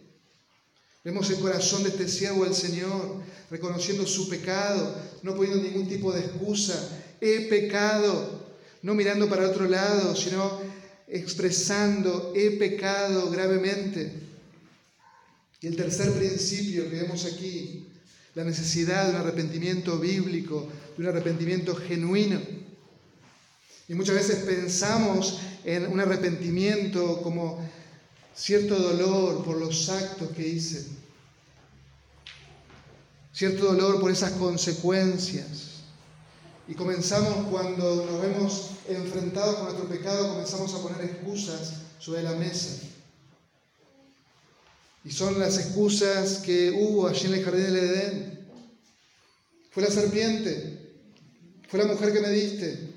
[1.04, 6.12] Vemos el corazón de este siervo al Señor, reconociendo su pecado, no poniendo ningún tipo
[6.12, 7.00] de excusa.
[7.20, 10.60] He pecado, no mirando para otro lado, sino
[11.08, 14.12] expresando, he pecado gravemente.
[15.60, 17.86] Y el tercer principio que vemos aquí,
[18.34, 22.40] la necesidad de un arrepentimiento bíblico, de un arrepentimiento genuino.
[23.88, 27.58] Y muchas veces pensamos en un arrepentimiento como
[28.34, 30.86] cierto dolor por los actos que hice,
[33.32, 35.68] cierto dolor por esas consecuencias.
[36.68, 42.32] Y comenzamos cuando nos vemos enfrentados con nuestro pecado, comenzamos a poner excusas sobre la
[42.32, 42.88] mesa.
[45.04, 48.48] Y son las excusas que hubo allí en el jardín del Edén.
[49.72, 50.94] Fue la serpiente,
[51.68, 52.92] fue la mujer que me diste,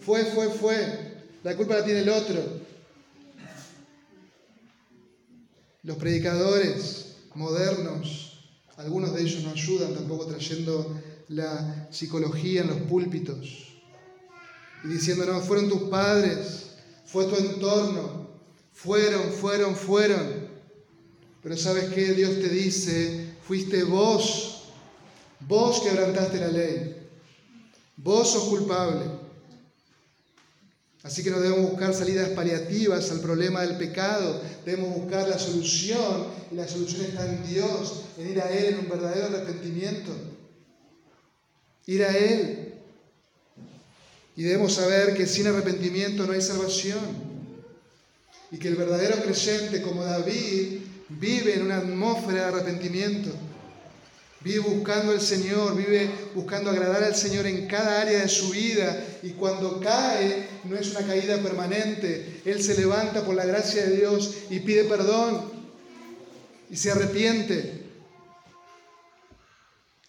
[0.00, 2.59] fue, fue, fue, la culpa la tiene el otro.
[5.82, 8.44] Los predicadores modernos,
[8.76, 13.70] algunos de ellos no ayudan tampoco trayendo la psicología en los púlpitos
[14.84, 16.70] y diciendo, no, fueron tus padres,
[17.06, 18.28] fue tu entorno,
[18.72, 20.48] fueron, fueron, fueron.
[21.42, 24.64] Pero sabes qué, Dios te dice, fuiste vos,
[25.40, 27.08] vos quebrantaste la ley,
[27.96, 29.19] vos sos culpable.
[31.02, 36.26] Así que no debemos buscar salidas paliativas al problema del pecado, debemos buscar la solución
[36.52, 40.12] y la solución está en Dios, en ir a Él en un verdadero arrepentimiento.
[41.86, 42.74] Ir a Él.
[44.36, 47.30] Y debemos saber que sin arrepentimiento no hay salvación.
[48.50, 53.30] Y que el verdadero creyente como David vive en una atmósfera de arrepentimiento.
[54.42, 59.04] Vive buscando al Señor, vive buscando agradar al Señor en cada área de su vida
[59.22, 62.40] y cuando cae no es una caída permanente.
[62.46, 65.42] Él se levanta por la gracia de Dios y pide perdón
[66.70, 67.84] y se arrepiente.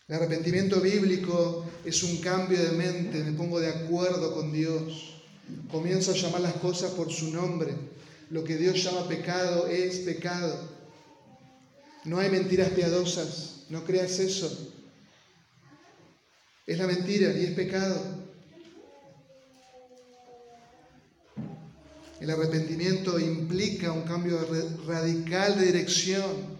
[0.07, 5.21] El arrepentimiento bíblico es un cambio de mente, me pongo de acuerdo con Dios,
[5.69, 7.73] comienzo a llamar las cosas por su nombre.
[8.29, 10.69] Lo que Dios llama pecado es pecado.
[12.05, 13.60] No hay mentiras piadosas.
[13.71, 14.73] No creas eso.
[16.67, 18.01] Es la mentira y es pecado.
[22.19, 24.45] El arrepentimiento implica un cambio
[24.85, 26.59] radical de dirección.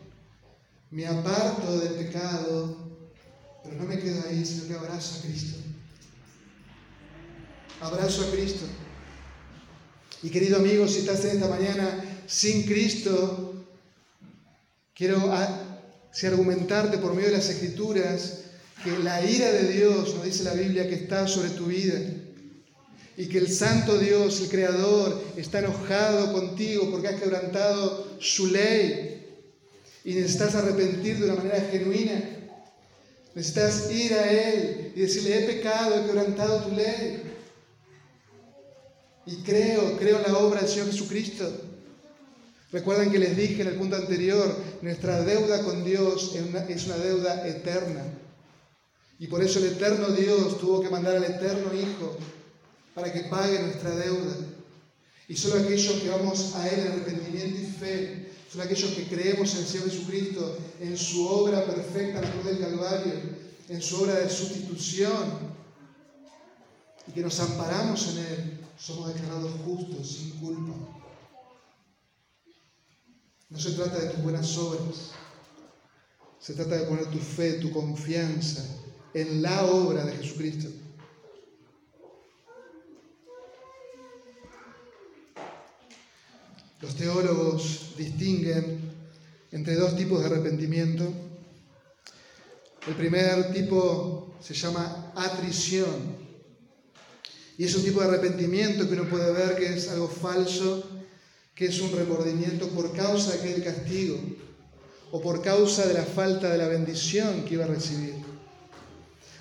[0.92, 2.78] Me aparto del pecado,
[3.62, 5.58] pero no me quedo ahí, sino que abrazo a Cristo.
[7.82, 8.66] Abrazo a Cristo.
[10.24, 13.66] Y querido amigo, si estás en esta mañana sin Cristo,
[14.96, 15.30] quiero
[16.12, 18.40] si argumentarte por medio de las escrituras
[18.84, 22.00] que la ira de Dios, nos dice la Biblia, que está sobre tu vida.
[23.18, 29.28] y que el santo Dios, el Creador, está enojado contigo porque has quebrantado su ley
[30.04, 32.24] y necesitas arrepentir de una manera genuina.
[33.36, 37.22] Necesitas ir a Él y decirle, he pecado, he quebrantado tu ley.
[39.26, 41.71] Y creo, creo en la obra del Señor Jesucristo.
[42.72, 47.46] Recuerden que les dije en el punto anterior, nuestra deuda con Dios es una, deuda
[47.48, 48.02] eterna.
[49.20, 52.16] Y por eso el eterno Dios tuvo que mandar al eterno Hijo
[52.96, 54.36] para que pague nuestra deuda.
[55.28, 59.54] Y solo aquellos que vamos a Él en arrepentimiento y fe, solo aquellos que creemos
[59.54, 63.14] en el Señor Jesucristo, en su obra perfecta la cruz del Calvario,
[63.68, 65.52] en su obra de sustitución,
[67.06, 71.01] y que nos amparamos en Él, somos declarados justos, sin culpa.
[73.52, 75.12] No se trata de tus buenas obras,
[76.40, 78.64] se trata de poner tu fe, tu confianza
[79.14, 80.70] en la obra de Jesucristo.
[86.80, 88.90] Los teólogos distinguen
[89.52, 91.12] entre dos tipos de arrepentimiento.
[92.88, 96.16] El primer tipo se llama atrición.
[97.58, 101.01] Y es un tipo de arrepentimiento que uno puede ver que es algo falso,
[101.62, 104.18] que es un remordimiento por causa de aquel castigo
[105.12, 108.16] o por causa de la falta de la bendición que iba a recibir.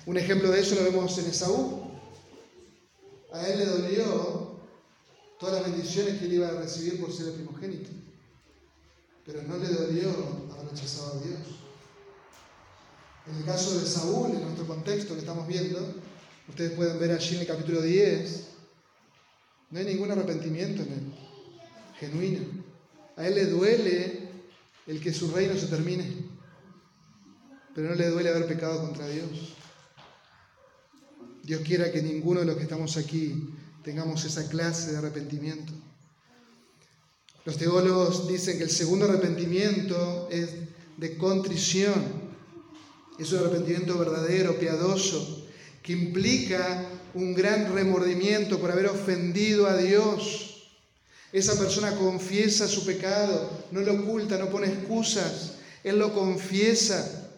[0.05, 1.81] Un ejemplo de eso lo vemos en Esaú.
[3.33, 4.51] A él le dolió
[5.39, 7.89] todas las bendiciones que él iba a recibir por ser el primogénito.
[9.25, 10.09] Pero no le dolió
[10.53, 11.39] haber rechazado a Dios.
[13.25, 15.95] En el caso de Saúl, en nuestro contexto que estamos viendo,
[16.47, 18.43] ustedes pueden ver allí en el capítulo 10,
[19.71, 21.20] no hay ningún arrepentimiento en él,
[22.01, 22.39] genuino.
[23.15, 24.29] A él le duele
[24.87, 26.05] el que su reino se termine,
[27.75, 29.53] pero no le duele haber pecado contra Dios.
[31.43, 33.49] Dios quiera que ninguno de los que estamos aquí
[33.83, 35.73] tengamos esa clase de arrepentimiento.
[37.45, 40.49] Los teólogos dicen que el segundo arrepentimiento es
[40.97, 42.31] de contrición.
[43.19, 45.47] Es un arrepentimiento verdadero, piadoso,
[45.83, 50.50] que implica un gran remordimiento por haber ofendido a Dios.
[51.33, 55.53] Esa persona confiesa su pecado, no lo oculta, no pone excusas,
[55.83, 57.29] Él lo confiesa.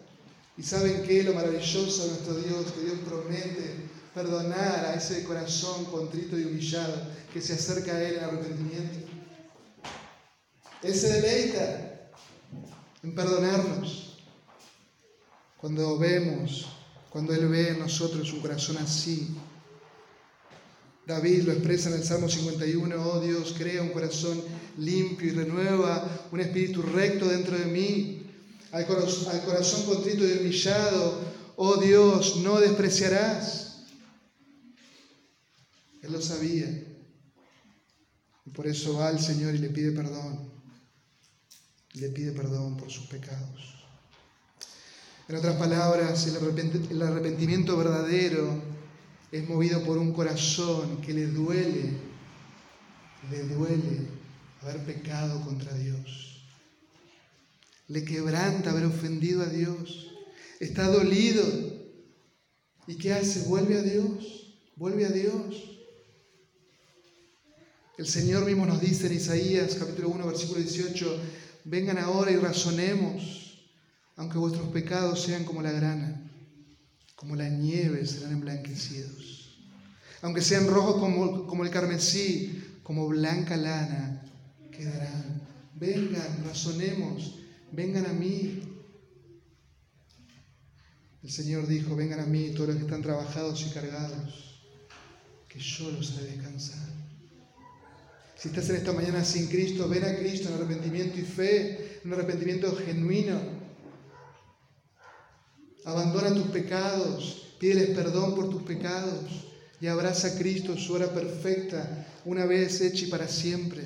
[0.56, 1.22] Y saben qué?
[1.22, 6.94] Lo maravilloso de nuestro Dios, que Dios promete perdonar a ese corazón contrito y humillado
[7.32, 9.08] que se acerca a Él en arrepentimiento.
[10.82, 12.10] Él se deleita
[13.02, 14.18] en perdonarnos.
[15.56, 16.66] Cuando vemos,
[17.10, 19.34] cuando Él ve en nosotros un corazón así.
[21.06, 24.42] David lo expresa en el Salmo 51, oh Dios, crea un corazón
[24.78, 28.22] limpio y renueva un espíritu recto dentro de mí.
[28.72, 31.20] Al corazón, al corazón contrito y humillado,
[31.56, 33.82] oh Dios, no despreciarás.
[36.02, 36.66] Él lo sabía.
[38.46, 40.50] Y por eso va al Señor y le pide perdón.
[41.92, 43.74] le pide perdón por sus pecados.
[45.28, 48.73] En otras palabras, el arrepentimiento verdadero
[49.34, 51.90] es movido por un corazón que le duele,
[53.32, 54.06] le duele
[54.62, 56.44] haber pecado contra Dios.
[57.88, 60.12] Le quebranta haber ofendido a Dios.
[60.60, 61.42] Está dolido.
[62.86, 63.48] ¿Y qué hace?
[63.48, 64.54] Vuelve a Dios.
[64.76, 65.80] Vuelve a Dios.
[67.98, 71.20] El Señor mismo nos dice en Isaías capítulo 1 versículo 18,
[71.64, 73.66] vengan ahora y razonemos,
[74.14, 76.13] aunque vuestros pecados sean como la grana,
[77.24, 79.56] como la nieve serán emblanquecidos,
[80.20, 84.22] aunque sean rojos como, como el carmesí, como blanca lana
[84.70, 85.40] quedarán.
[85.74, 87.38] Vengan, razonemos,
[87.72, 88.62] vengan a mí.
[91.22, 94.60] El Señor dijo, vengan a mí todos los que están trabajados y cargados,
[95.48, 96.90] que yo los haré descansar.
[98.36, 102.12] Si estás en esta mañana sin Cristo, ven a Cristo en arrepentimiento y fe, en
[102.12, 103.63] arrepentimiento genuino.
[105.84, 109.24] Abandona tus pecados, pídeles perdón por tus pecados
[109.80, 113.82] y abraza a Cristo, su hora perfecta, una vez hecha y para siempre.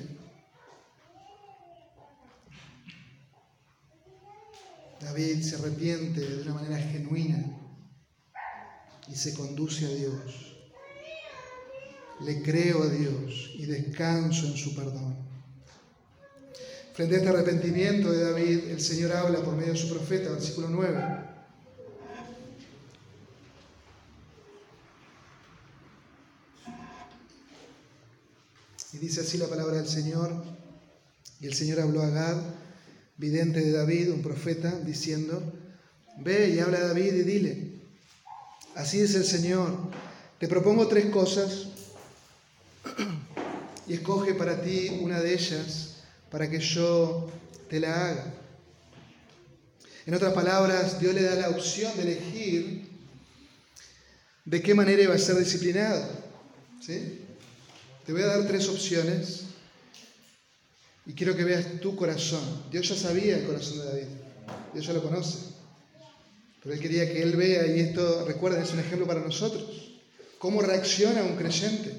[5.01, 7.57] David se arrepiente de una manera genuina
[9.07, 10.49] y se conduce a Dios
[12.21, 15.15] le creo a Dios y descanso en su perdón.
[16.93, 20.67] Frente a este arrepentimiento de David, el Señor habla por medio de su profeta, versículo
[20.69, 21.28] 9.
[28.93, 30.43] Y dice así la palabra del Señor.
[31.39, 32.37] Y el Señor habló a Gad,
[33.17, 35.41] vidente de David, un profeta, diciendo,
[36.17, 37.71] ve y habla a David y dile,
[38.75, 39.73] así es el Señor,
[40.37, 41.67] te propongo tres cosas
[43.87, 45.95] y escoge para ti una de ellas
[46.29, 47.29] para que yo
[47.69, 48.33] te la haga.
[50.05, 52.89] En otras palabras, Dios le da la opción de elegir
[54.45, 56.09] de qué manera iba a ser disciplinado.
[56.81, 57.18] ¿sí?
[58.09, 59.41] Te voy a dar tres opciones
[61.05, 62.41] y quiero que veas tu corazón.
[62.71, 64.07] Dios ya sabía el corazón de David,
[64.73, 65.37] Dios ya lo conoce.
[66.63, 69.91] Pero Él quería que Él vea, y esto, recuerden, es un ejemplo para nosotros,
[70.39, 71.95] cómo reacciona un creyente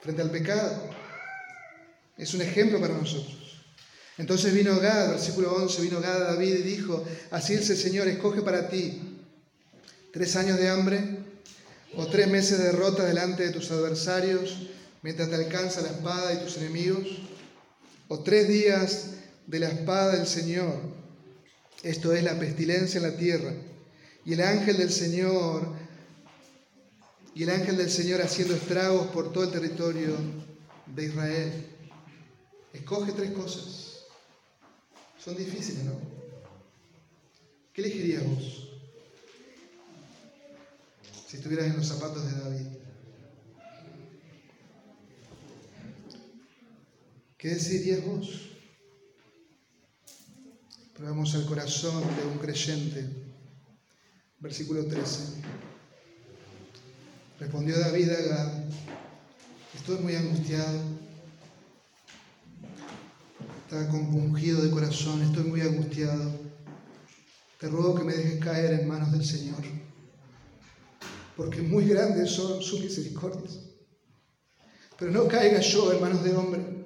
[0.00, 0.90] frente al pecado.
[2.16, 3.60] Es un ejemplo para nosotros.
[4.16, 8.08] Entonces vino Gad, versículo 11, vino Gad a David y dijo, así dice el Señor,
[8.08, 9.20] escoge para ti
[10.10, 11.27] tres años de hambre
[11.96, 14.68] o tres meses de derrota delante de tus adversarios
[15.02, 17.06] mientras te alcanza la espada y tus enemigos
[18.08, 19.10] o tres días
[19.46, 20.74] de la espada del Señor,
[21.82, 23.52] esto es la pestilencia en la tierra,
[24.24, 25.74] y el ángel del Señor,
[27.34, 30.16] y el ángel del Señor haciendo estragos por todo el territorio
[30.86, 31.66] de Israel.
[32.72, 34.04] Escoge tres cosas.
[35.22, 35.92] Son difíciles, ¿no?
[37.72, 38.67] ¿Qué elegirías vos?
[41.28, 42.66] Si estuvieras en los zapatos de David.
[47.36, 48.48] ¿Qué decidirías vos?
[50.96, 53.10] Probamos el corazón de un creyente.
[54.40, 55.42] Versículo 13.
[57.38, 58.52] Respondió David a Gad,
[59.74, 60.80] estoy muy angustiado,
[63.64, 66.32] estaba compungido de corazón, estoy muy angustiado.
[67.60, 69.62] Te ruego que me dejes caer en manos del Señor,
[71.38, 73.60] porque muy grandes son sus misericordias.
[74.98, 76.78] Pero no caiga yo en manos de hombre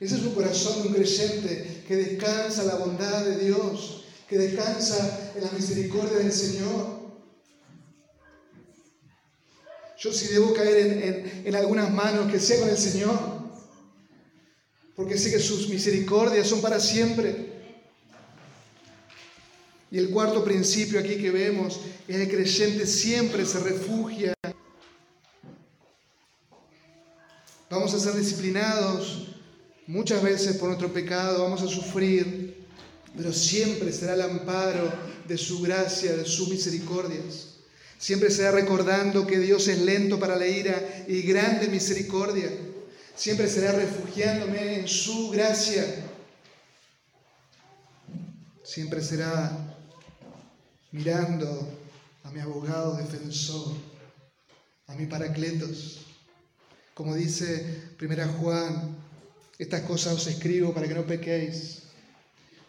[0.00, 4.36] ese es un corazón de un creyente que descansa en la bondad de Dios, que
[4.36, 7.04] descansa en la misericordia del Señor.
[9.96, 13.18] Yo si debo caer en, algunas manos, que sea con el Señor,
[14.96, 17.53] porque sé que sus misericordias son para siempre.
[19.94, 21.78] Y el cuarto principio aquí que vemos
[22.08, 24.34] es el creyente siempre se refugia.
[27.70, 29.28] Vamos a ser disciplinados
[29.86, 32.56] Muchas veces por nuestro pecado vamos a sufrir,
[33.14, 34.90] pero siempre será el amparo
[35.28, 37.56] de su gracia, de sus misericordias.
[37.98, 42.50] Siempre será recordando que Dios es lento para la ira y grande misericordia.
[43.14, 45.84] Siempre será refugiándome en su gracia.
[48.62, 49.73] Siempre será
[50.94, 51.68] mirando
[52.22, 53.74] a mi abogado defensor,
[54.86, 56.06] a mi paracletos.
[56.94, 58.96] Como dice Primera Juan
[59.58, 61.82] estas cosas os escribo para que no pequéis.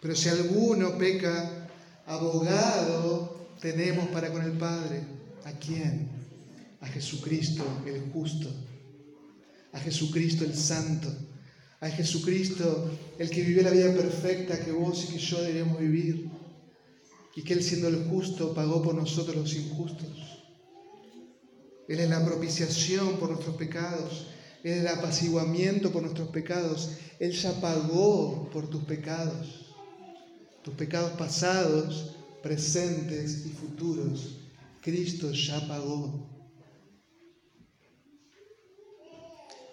[0.01, 1.69] Pero si alguno peca,
[2.07, 5.03] abogado tenemos para con el Padre.
[5.45, 6.09] ¿A quién?
[6.81, 8.49] A Jesucristo el justo.
[9.71, 11.13] A Jesucristo el santo.
[11.79, 16.27] A Jesucristo el que vivió la vida perfecta que vos y que yo debemos vivir.
[17.35, 20.43] Y que Él siendo el justo pagó por nosotros los injustos.
[21.87, 24.27] Él es la propiciación por nuestros pecados
[24.65, 26.97] el apaciguamiento por nuestros pecados.
[27.19, 29.73] Él ya pagó por tus pecados,
[30.63, 34.37] tus pecados pasados, presentes y futuros.
[34.81, 36.27] Cristo ya pagó.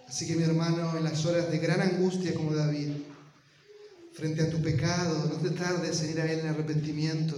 [0.07, 2.91] Así que mi hermano, en las horas de gran angustia como David,
[4.13, 7.37] frente a tu pecado, no te tardes en ir a Él en arrepentimiento.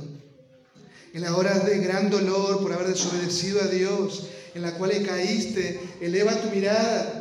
[1.13, 5.81] En las horas de gran dolor por haber desobedecido a Dios, en la cual caíste,
[6.01, 7.21] eleva tu mirada.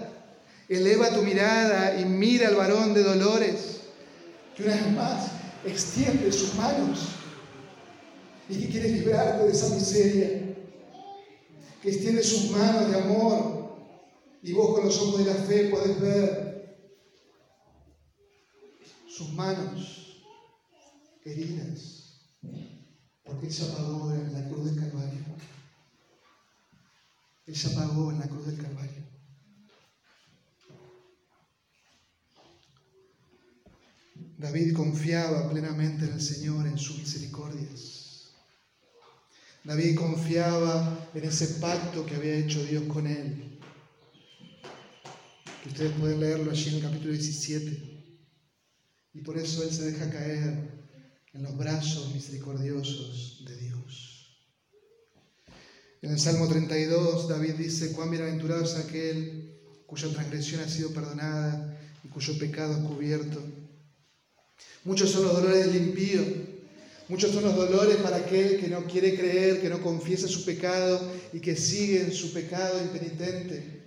[0.69, 3.81] Eleva tu mirada y mira al varón de dolores,
[4.55, 5.31] que una vez más
[5.65, 7.09] extiende sus manos.
[8.49, 10.55] Y que quiere librarte de esa miseria,
[11.81, 13.77] que extiende sus manos de amor.
[14.41, 16.52] Y vos con los ojos de la fe puedes ver
[19.15, 20.23] sus manos
[21.23, 22.19] heridas,
[23.23, 25.23] porque Él se apagó en la cruz del Calvario.
[27.45, 29.03] Él se apagó en la cruz del Calvario.
[34.37, 38.31] David confiaba plenamente en el Señor, en sus misericordias.
[39.63, 43.59] David confiaba en ese pacto que había hecho Dios con él.
[45.61, 47.92] Que ustedes pueden leerlo allí en el capítulo 17.
[49.13, 50.73] Y por eso él se deja caer
[51.33, 54.13] en los brazos misericordiosos de Dios.
[56.01, 59.53] En el Salmo 32, David dice, cuán bienaventurado es aquel
[59.85, 63.41] cuya transgresión ha sido perdonada y cuyo pecado es cubierto.
[64.83, 66.21] Muchos son los dolores del impío.
[67.09, 71.11] Muchos son los dolores para aquel que no quiere creer, que no confiesa su pecado
[71.31, 73.82] y que sigue en su pecado impenitente.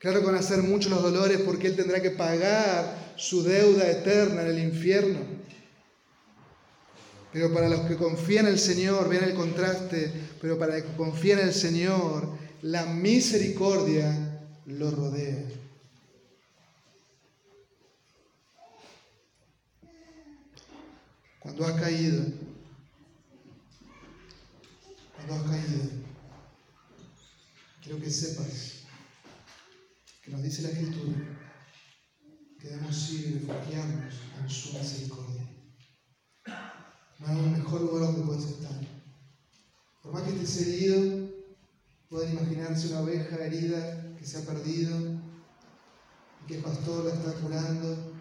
[0.00, 4.48] Claro que van muchos los dolores porque Él tendrá que pagar su deuda eterna en
[4.48, 5.18] el infierno.
[7.30, 10.96] Pero para los que confían en el Señor, vean el contraste, pero para los que
[10.96, 12.30] confían en el Señor,
[12.62, 15.44] la misericordia lo rodea.
[21.40, 22.24] Cuando has caído,
[25.14, 25.82] cuando has caído,
[27.82, 28.79] quiero que sepas
[30.30, 31.40] nos dice la Escritura
[32.58, 35.48] que debemos ir y en su misericordia.
[37.18, 38.80] No hay un mejor lugar donde puedes estar.
[40.02, 41.30] Por más que estés herido,
[42.08, 45.20] pueden imaginarse una oveja herida que se ha perdido
[46.42, 48.14] y que el pastor la está curando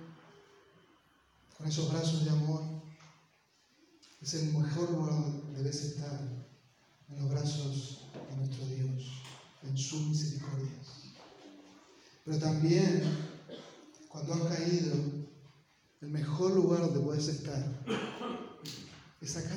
[1.58, 2.64] con esos brazos de amor.
[4.22, 6.22] Es el mejor lugar donde debes estar,
[7.10, 9.22] en los brazos de nuestro Dios,
[9.64, 10.79] en su misericordia.
[12.26, 13.02] Pero también,
[14.08, 14.96] cuando has caído,
[16.02, 17.64] el mejor lugar donde puedes estar
[19.22, 19.56] es acá.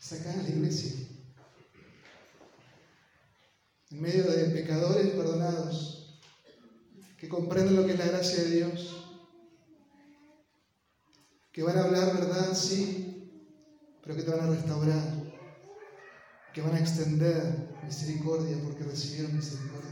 [0.00, 1.06] Es acá en la iglesia.
[3.90, 6.20] En medio de pecadores perdonados
[7.18, 8.96] que comprenden lo que es la gracia de Dios.
[11.52, 13.30] Que van a hablar verdad, sí,
[14.02, 15.02] pero que te van a restaurar.
[16.54, 19.90] Que van a extender misericordia porque recibieron misericordia.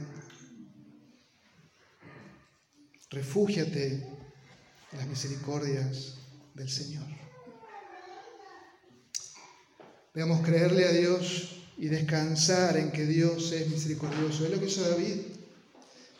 [3.11, 4.07] Refúgiate
[4.93, 6.15] en las misericordias
[6.55, 7.07] del Señor.
[10.15, 14.45] Debemos creerle a Dios y descansar en que Dios es misericordioso.
[14.45, 15.17] Es lo que hizo David.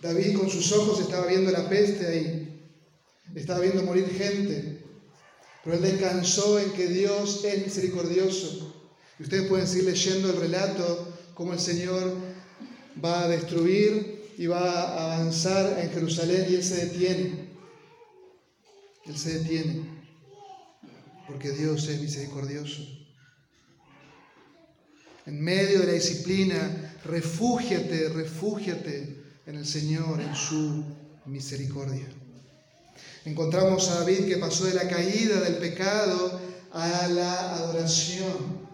[0.01, 2.71] David con sus ojos estaba viendo la peste ahí.
[3.35, 4.85] Estaba viendo morir gente.
[5.65, 8.75] Pero él descansó en que Dios es misericordioso.
[9.19, 11.08] Y ustedes pueden seguir leyendo el relato,
[11.39, 12.17] cómo el Señor
[13.03, 17.49] va a destruir y va a avanzar en Jerusalén y Él se detiene.
[19.07, 19.85] Él se detiene
[21.29, 22.83] porque Dios es misericordioso.
[25.27, 30.85] En medio de la disciplina, refúgiate, refúgiate en el Señor, en su
[31.27, 32.09] misericordia.
[33.25, 36.41] Encontramos a David que pasó de la caída del pecado
[36.73, 38.67] a la adoración,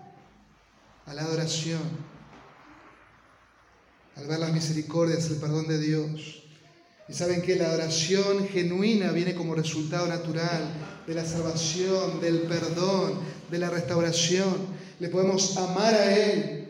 [1.04, 2.13] a la adoración,
[4.16, 6.42] al ver las misericordias, el perdón de Dios.
[7.08, 10.62] Y saben que la adoración genuina viene como resultado natural
[11.06, 14.54] de la salvación, del perdón, de la restauración.
[15.00, 16.68] Le podemos amar a Él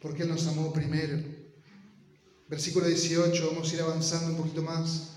[0.00, 1.18] porque Él nos amó primero.
[2.48, 5.12] Versículo 18, vamos a ir avanzando un poquito más.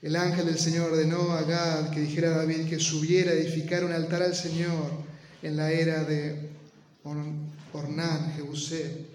[0.00, 3.84] El ángel del Señor ordenó a Gad que dijera a David que subiera a edificar
[3.84, 4.90] un altar al Señor
[5.42, 6.50] en la era de
[7.72, 9.13] Ornán, Jebuseo.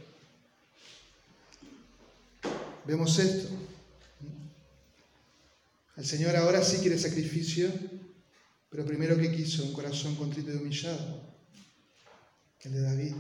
[2.90, 3.48] Vemos esto.
[5.96, 7.72] El Señor ahora sí quiere sacrificio,
[8.68, 11.22] pero primero que quiso un corazón contrito y humillado,
[12.62, 13.14] el de David.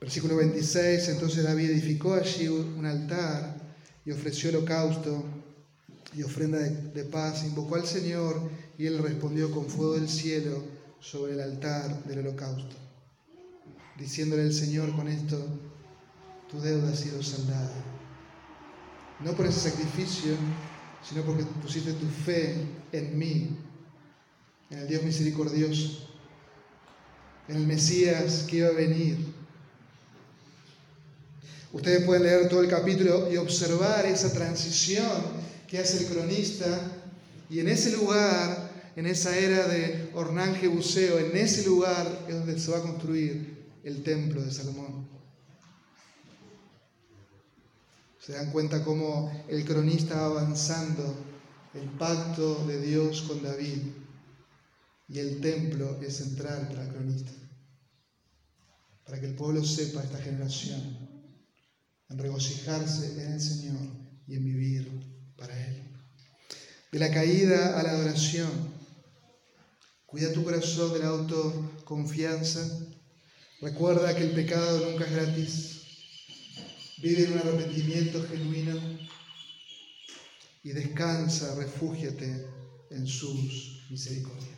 [0.00, 3.56] Versículo 26, entonces David edificó allí un altar
[4.04, 5.24] y ofreció holocausto
[6.12, 8.48] y ofrenda de, de paz, invocó al Señor
[8.78, 10.62] y él respondió con fuego del cielo
[11.00, 12.76] sobre el altar del holocausto,
[13.98, 15.38] diciéndole el Señor con esto,
[16.50, 17.94] tu deuda ha sido saldada
[19.20, 20.32] no por ese sacrificio,
[21.06, 22.54] sino porque pusiste tu fe
[22.92, 23.56] en mí,
[24.70, 26.08] en el Dios misericordioso,
[27.48, 29.34] en el Mesías que iba a venir.
[31.72, 36.66] Ustedes pueden leer todo el capítulo y observar esa transición que hace el cronista
[37.50, 42.58] y en ese lugar, en esa era de Ornán Jebuseo, en ese lugar es donde
[42.58, 43.53] se va a construir
[43.84, 45.08] el templo de Salomón.
[48.18, 51.14] Se dan cuenta cómo el cronista va avanzando
[51.74, 53.82] el pacto de Dios con David
[55.08, 57.32] y el templo es central para el cronista.
[59.04, 61.04] Para que el pueblo sepa esta generación
[62.08, 63.86] en regocijarse en el Señor
[64.26, 65.82] y en vivir para Él.
[66.90, 68.50] De la caída a la adoración.
[70.06, 72.60] Cuida tu corazón de la autoconfianza.
[73.60, 75.82] Recuerda que el pecado nunca es gratis.
[76.98, 78.80] Vive en un arrepentimiento genuino
[80.62, 82.46] y descansa, refúgiate
[82.90, 84.53] en sus misericordias.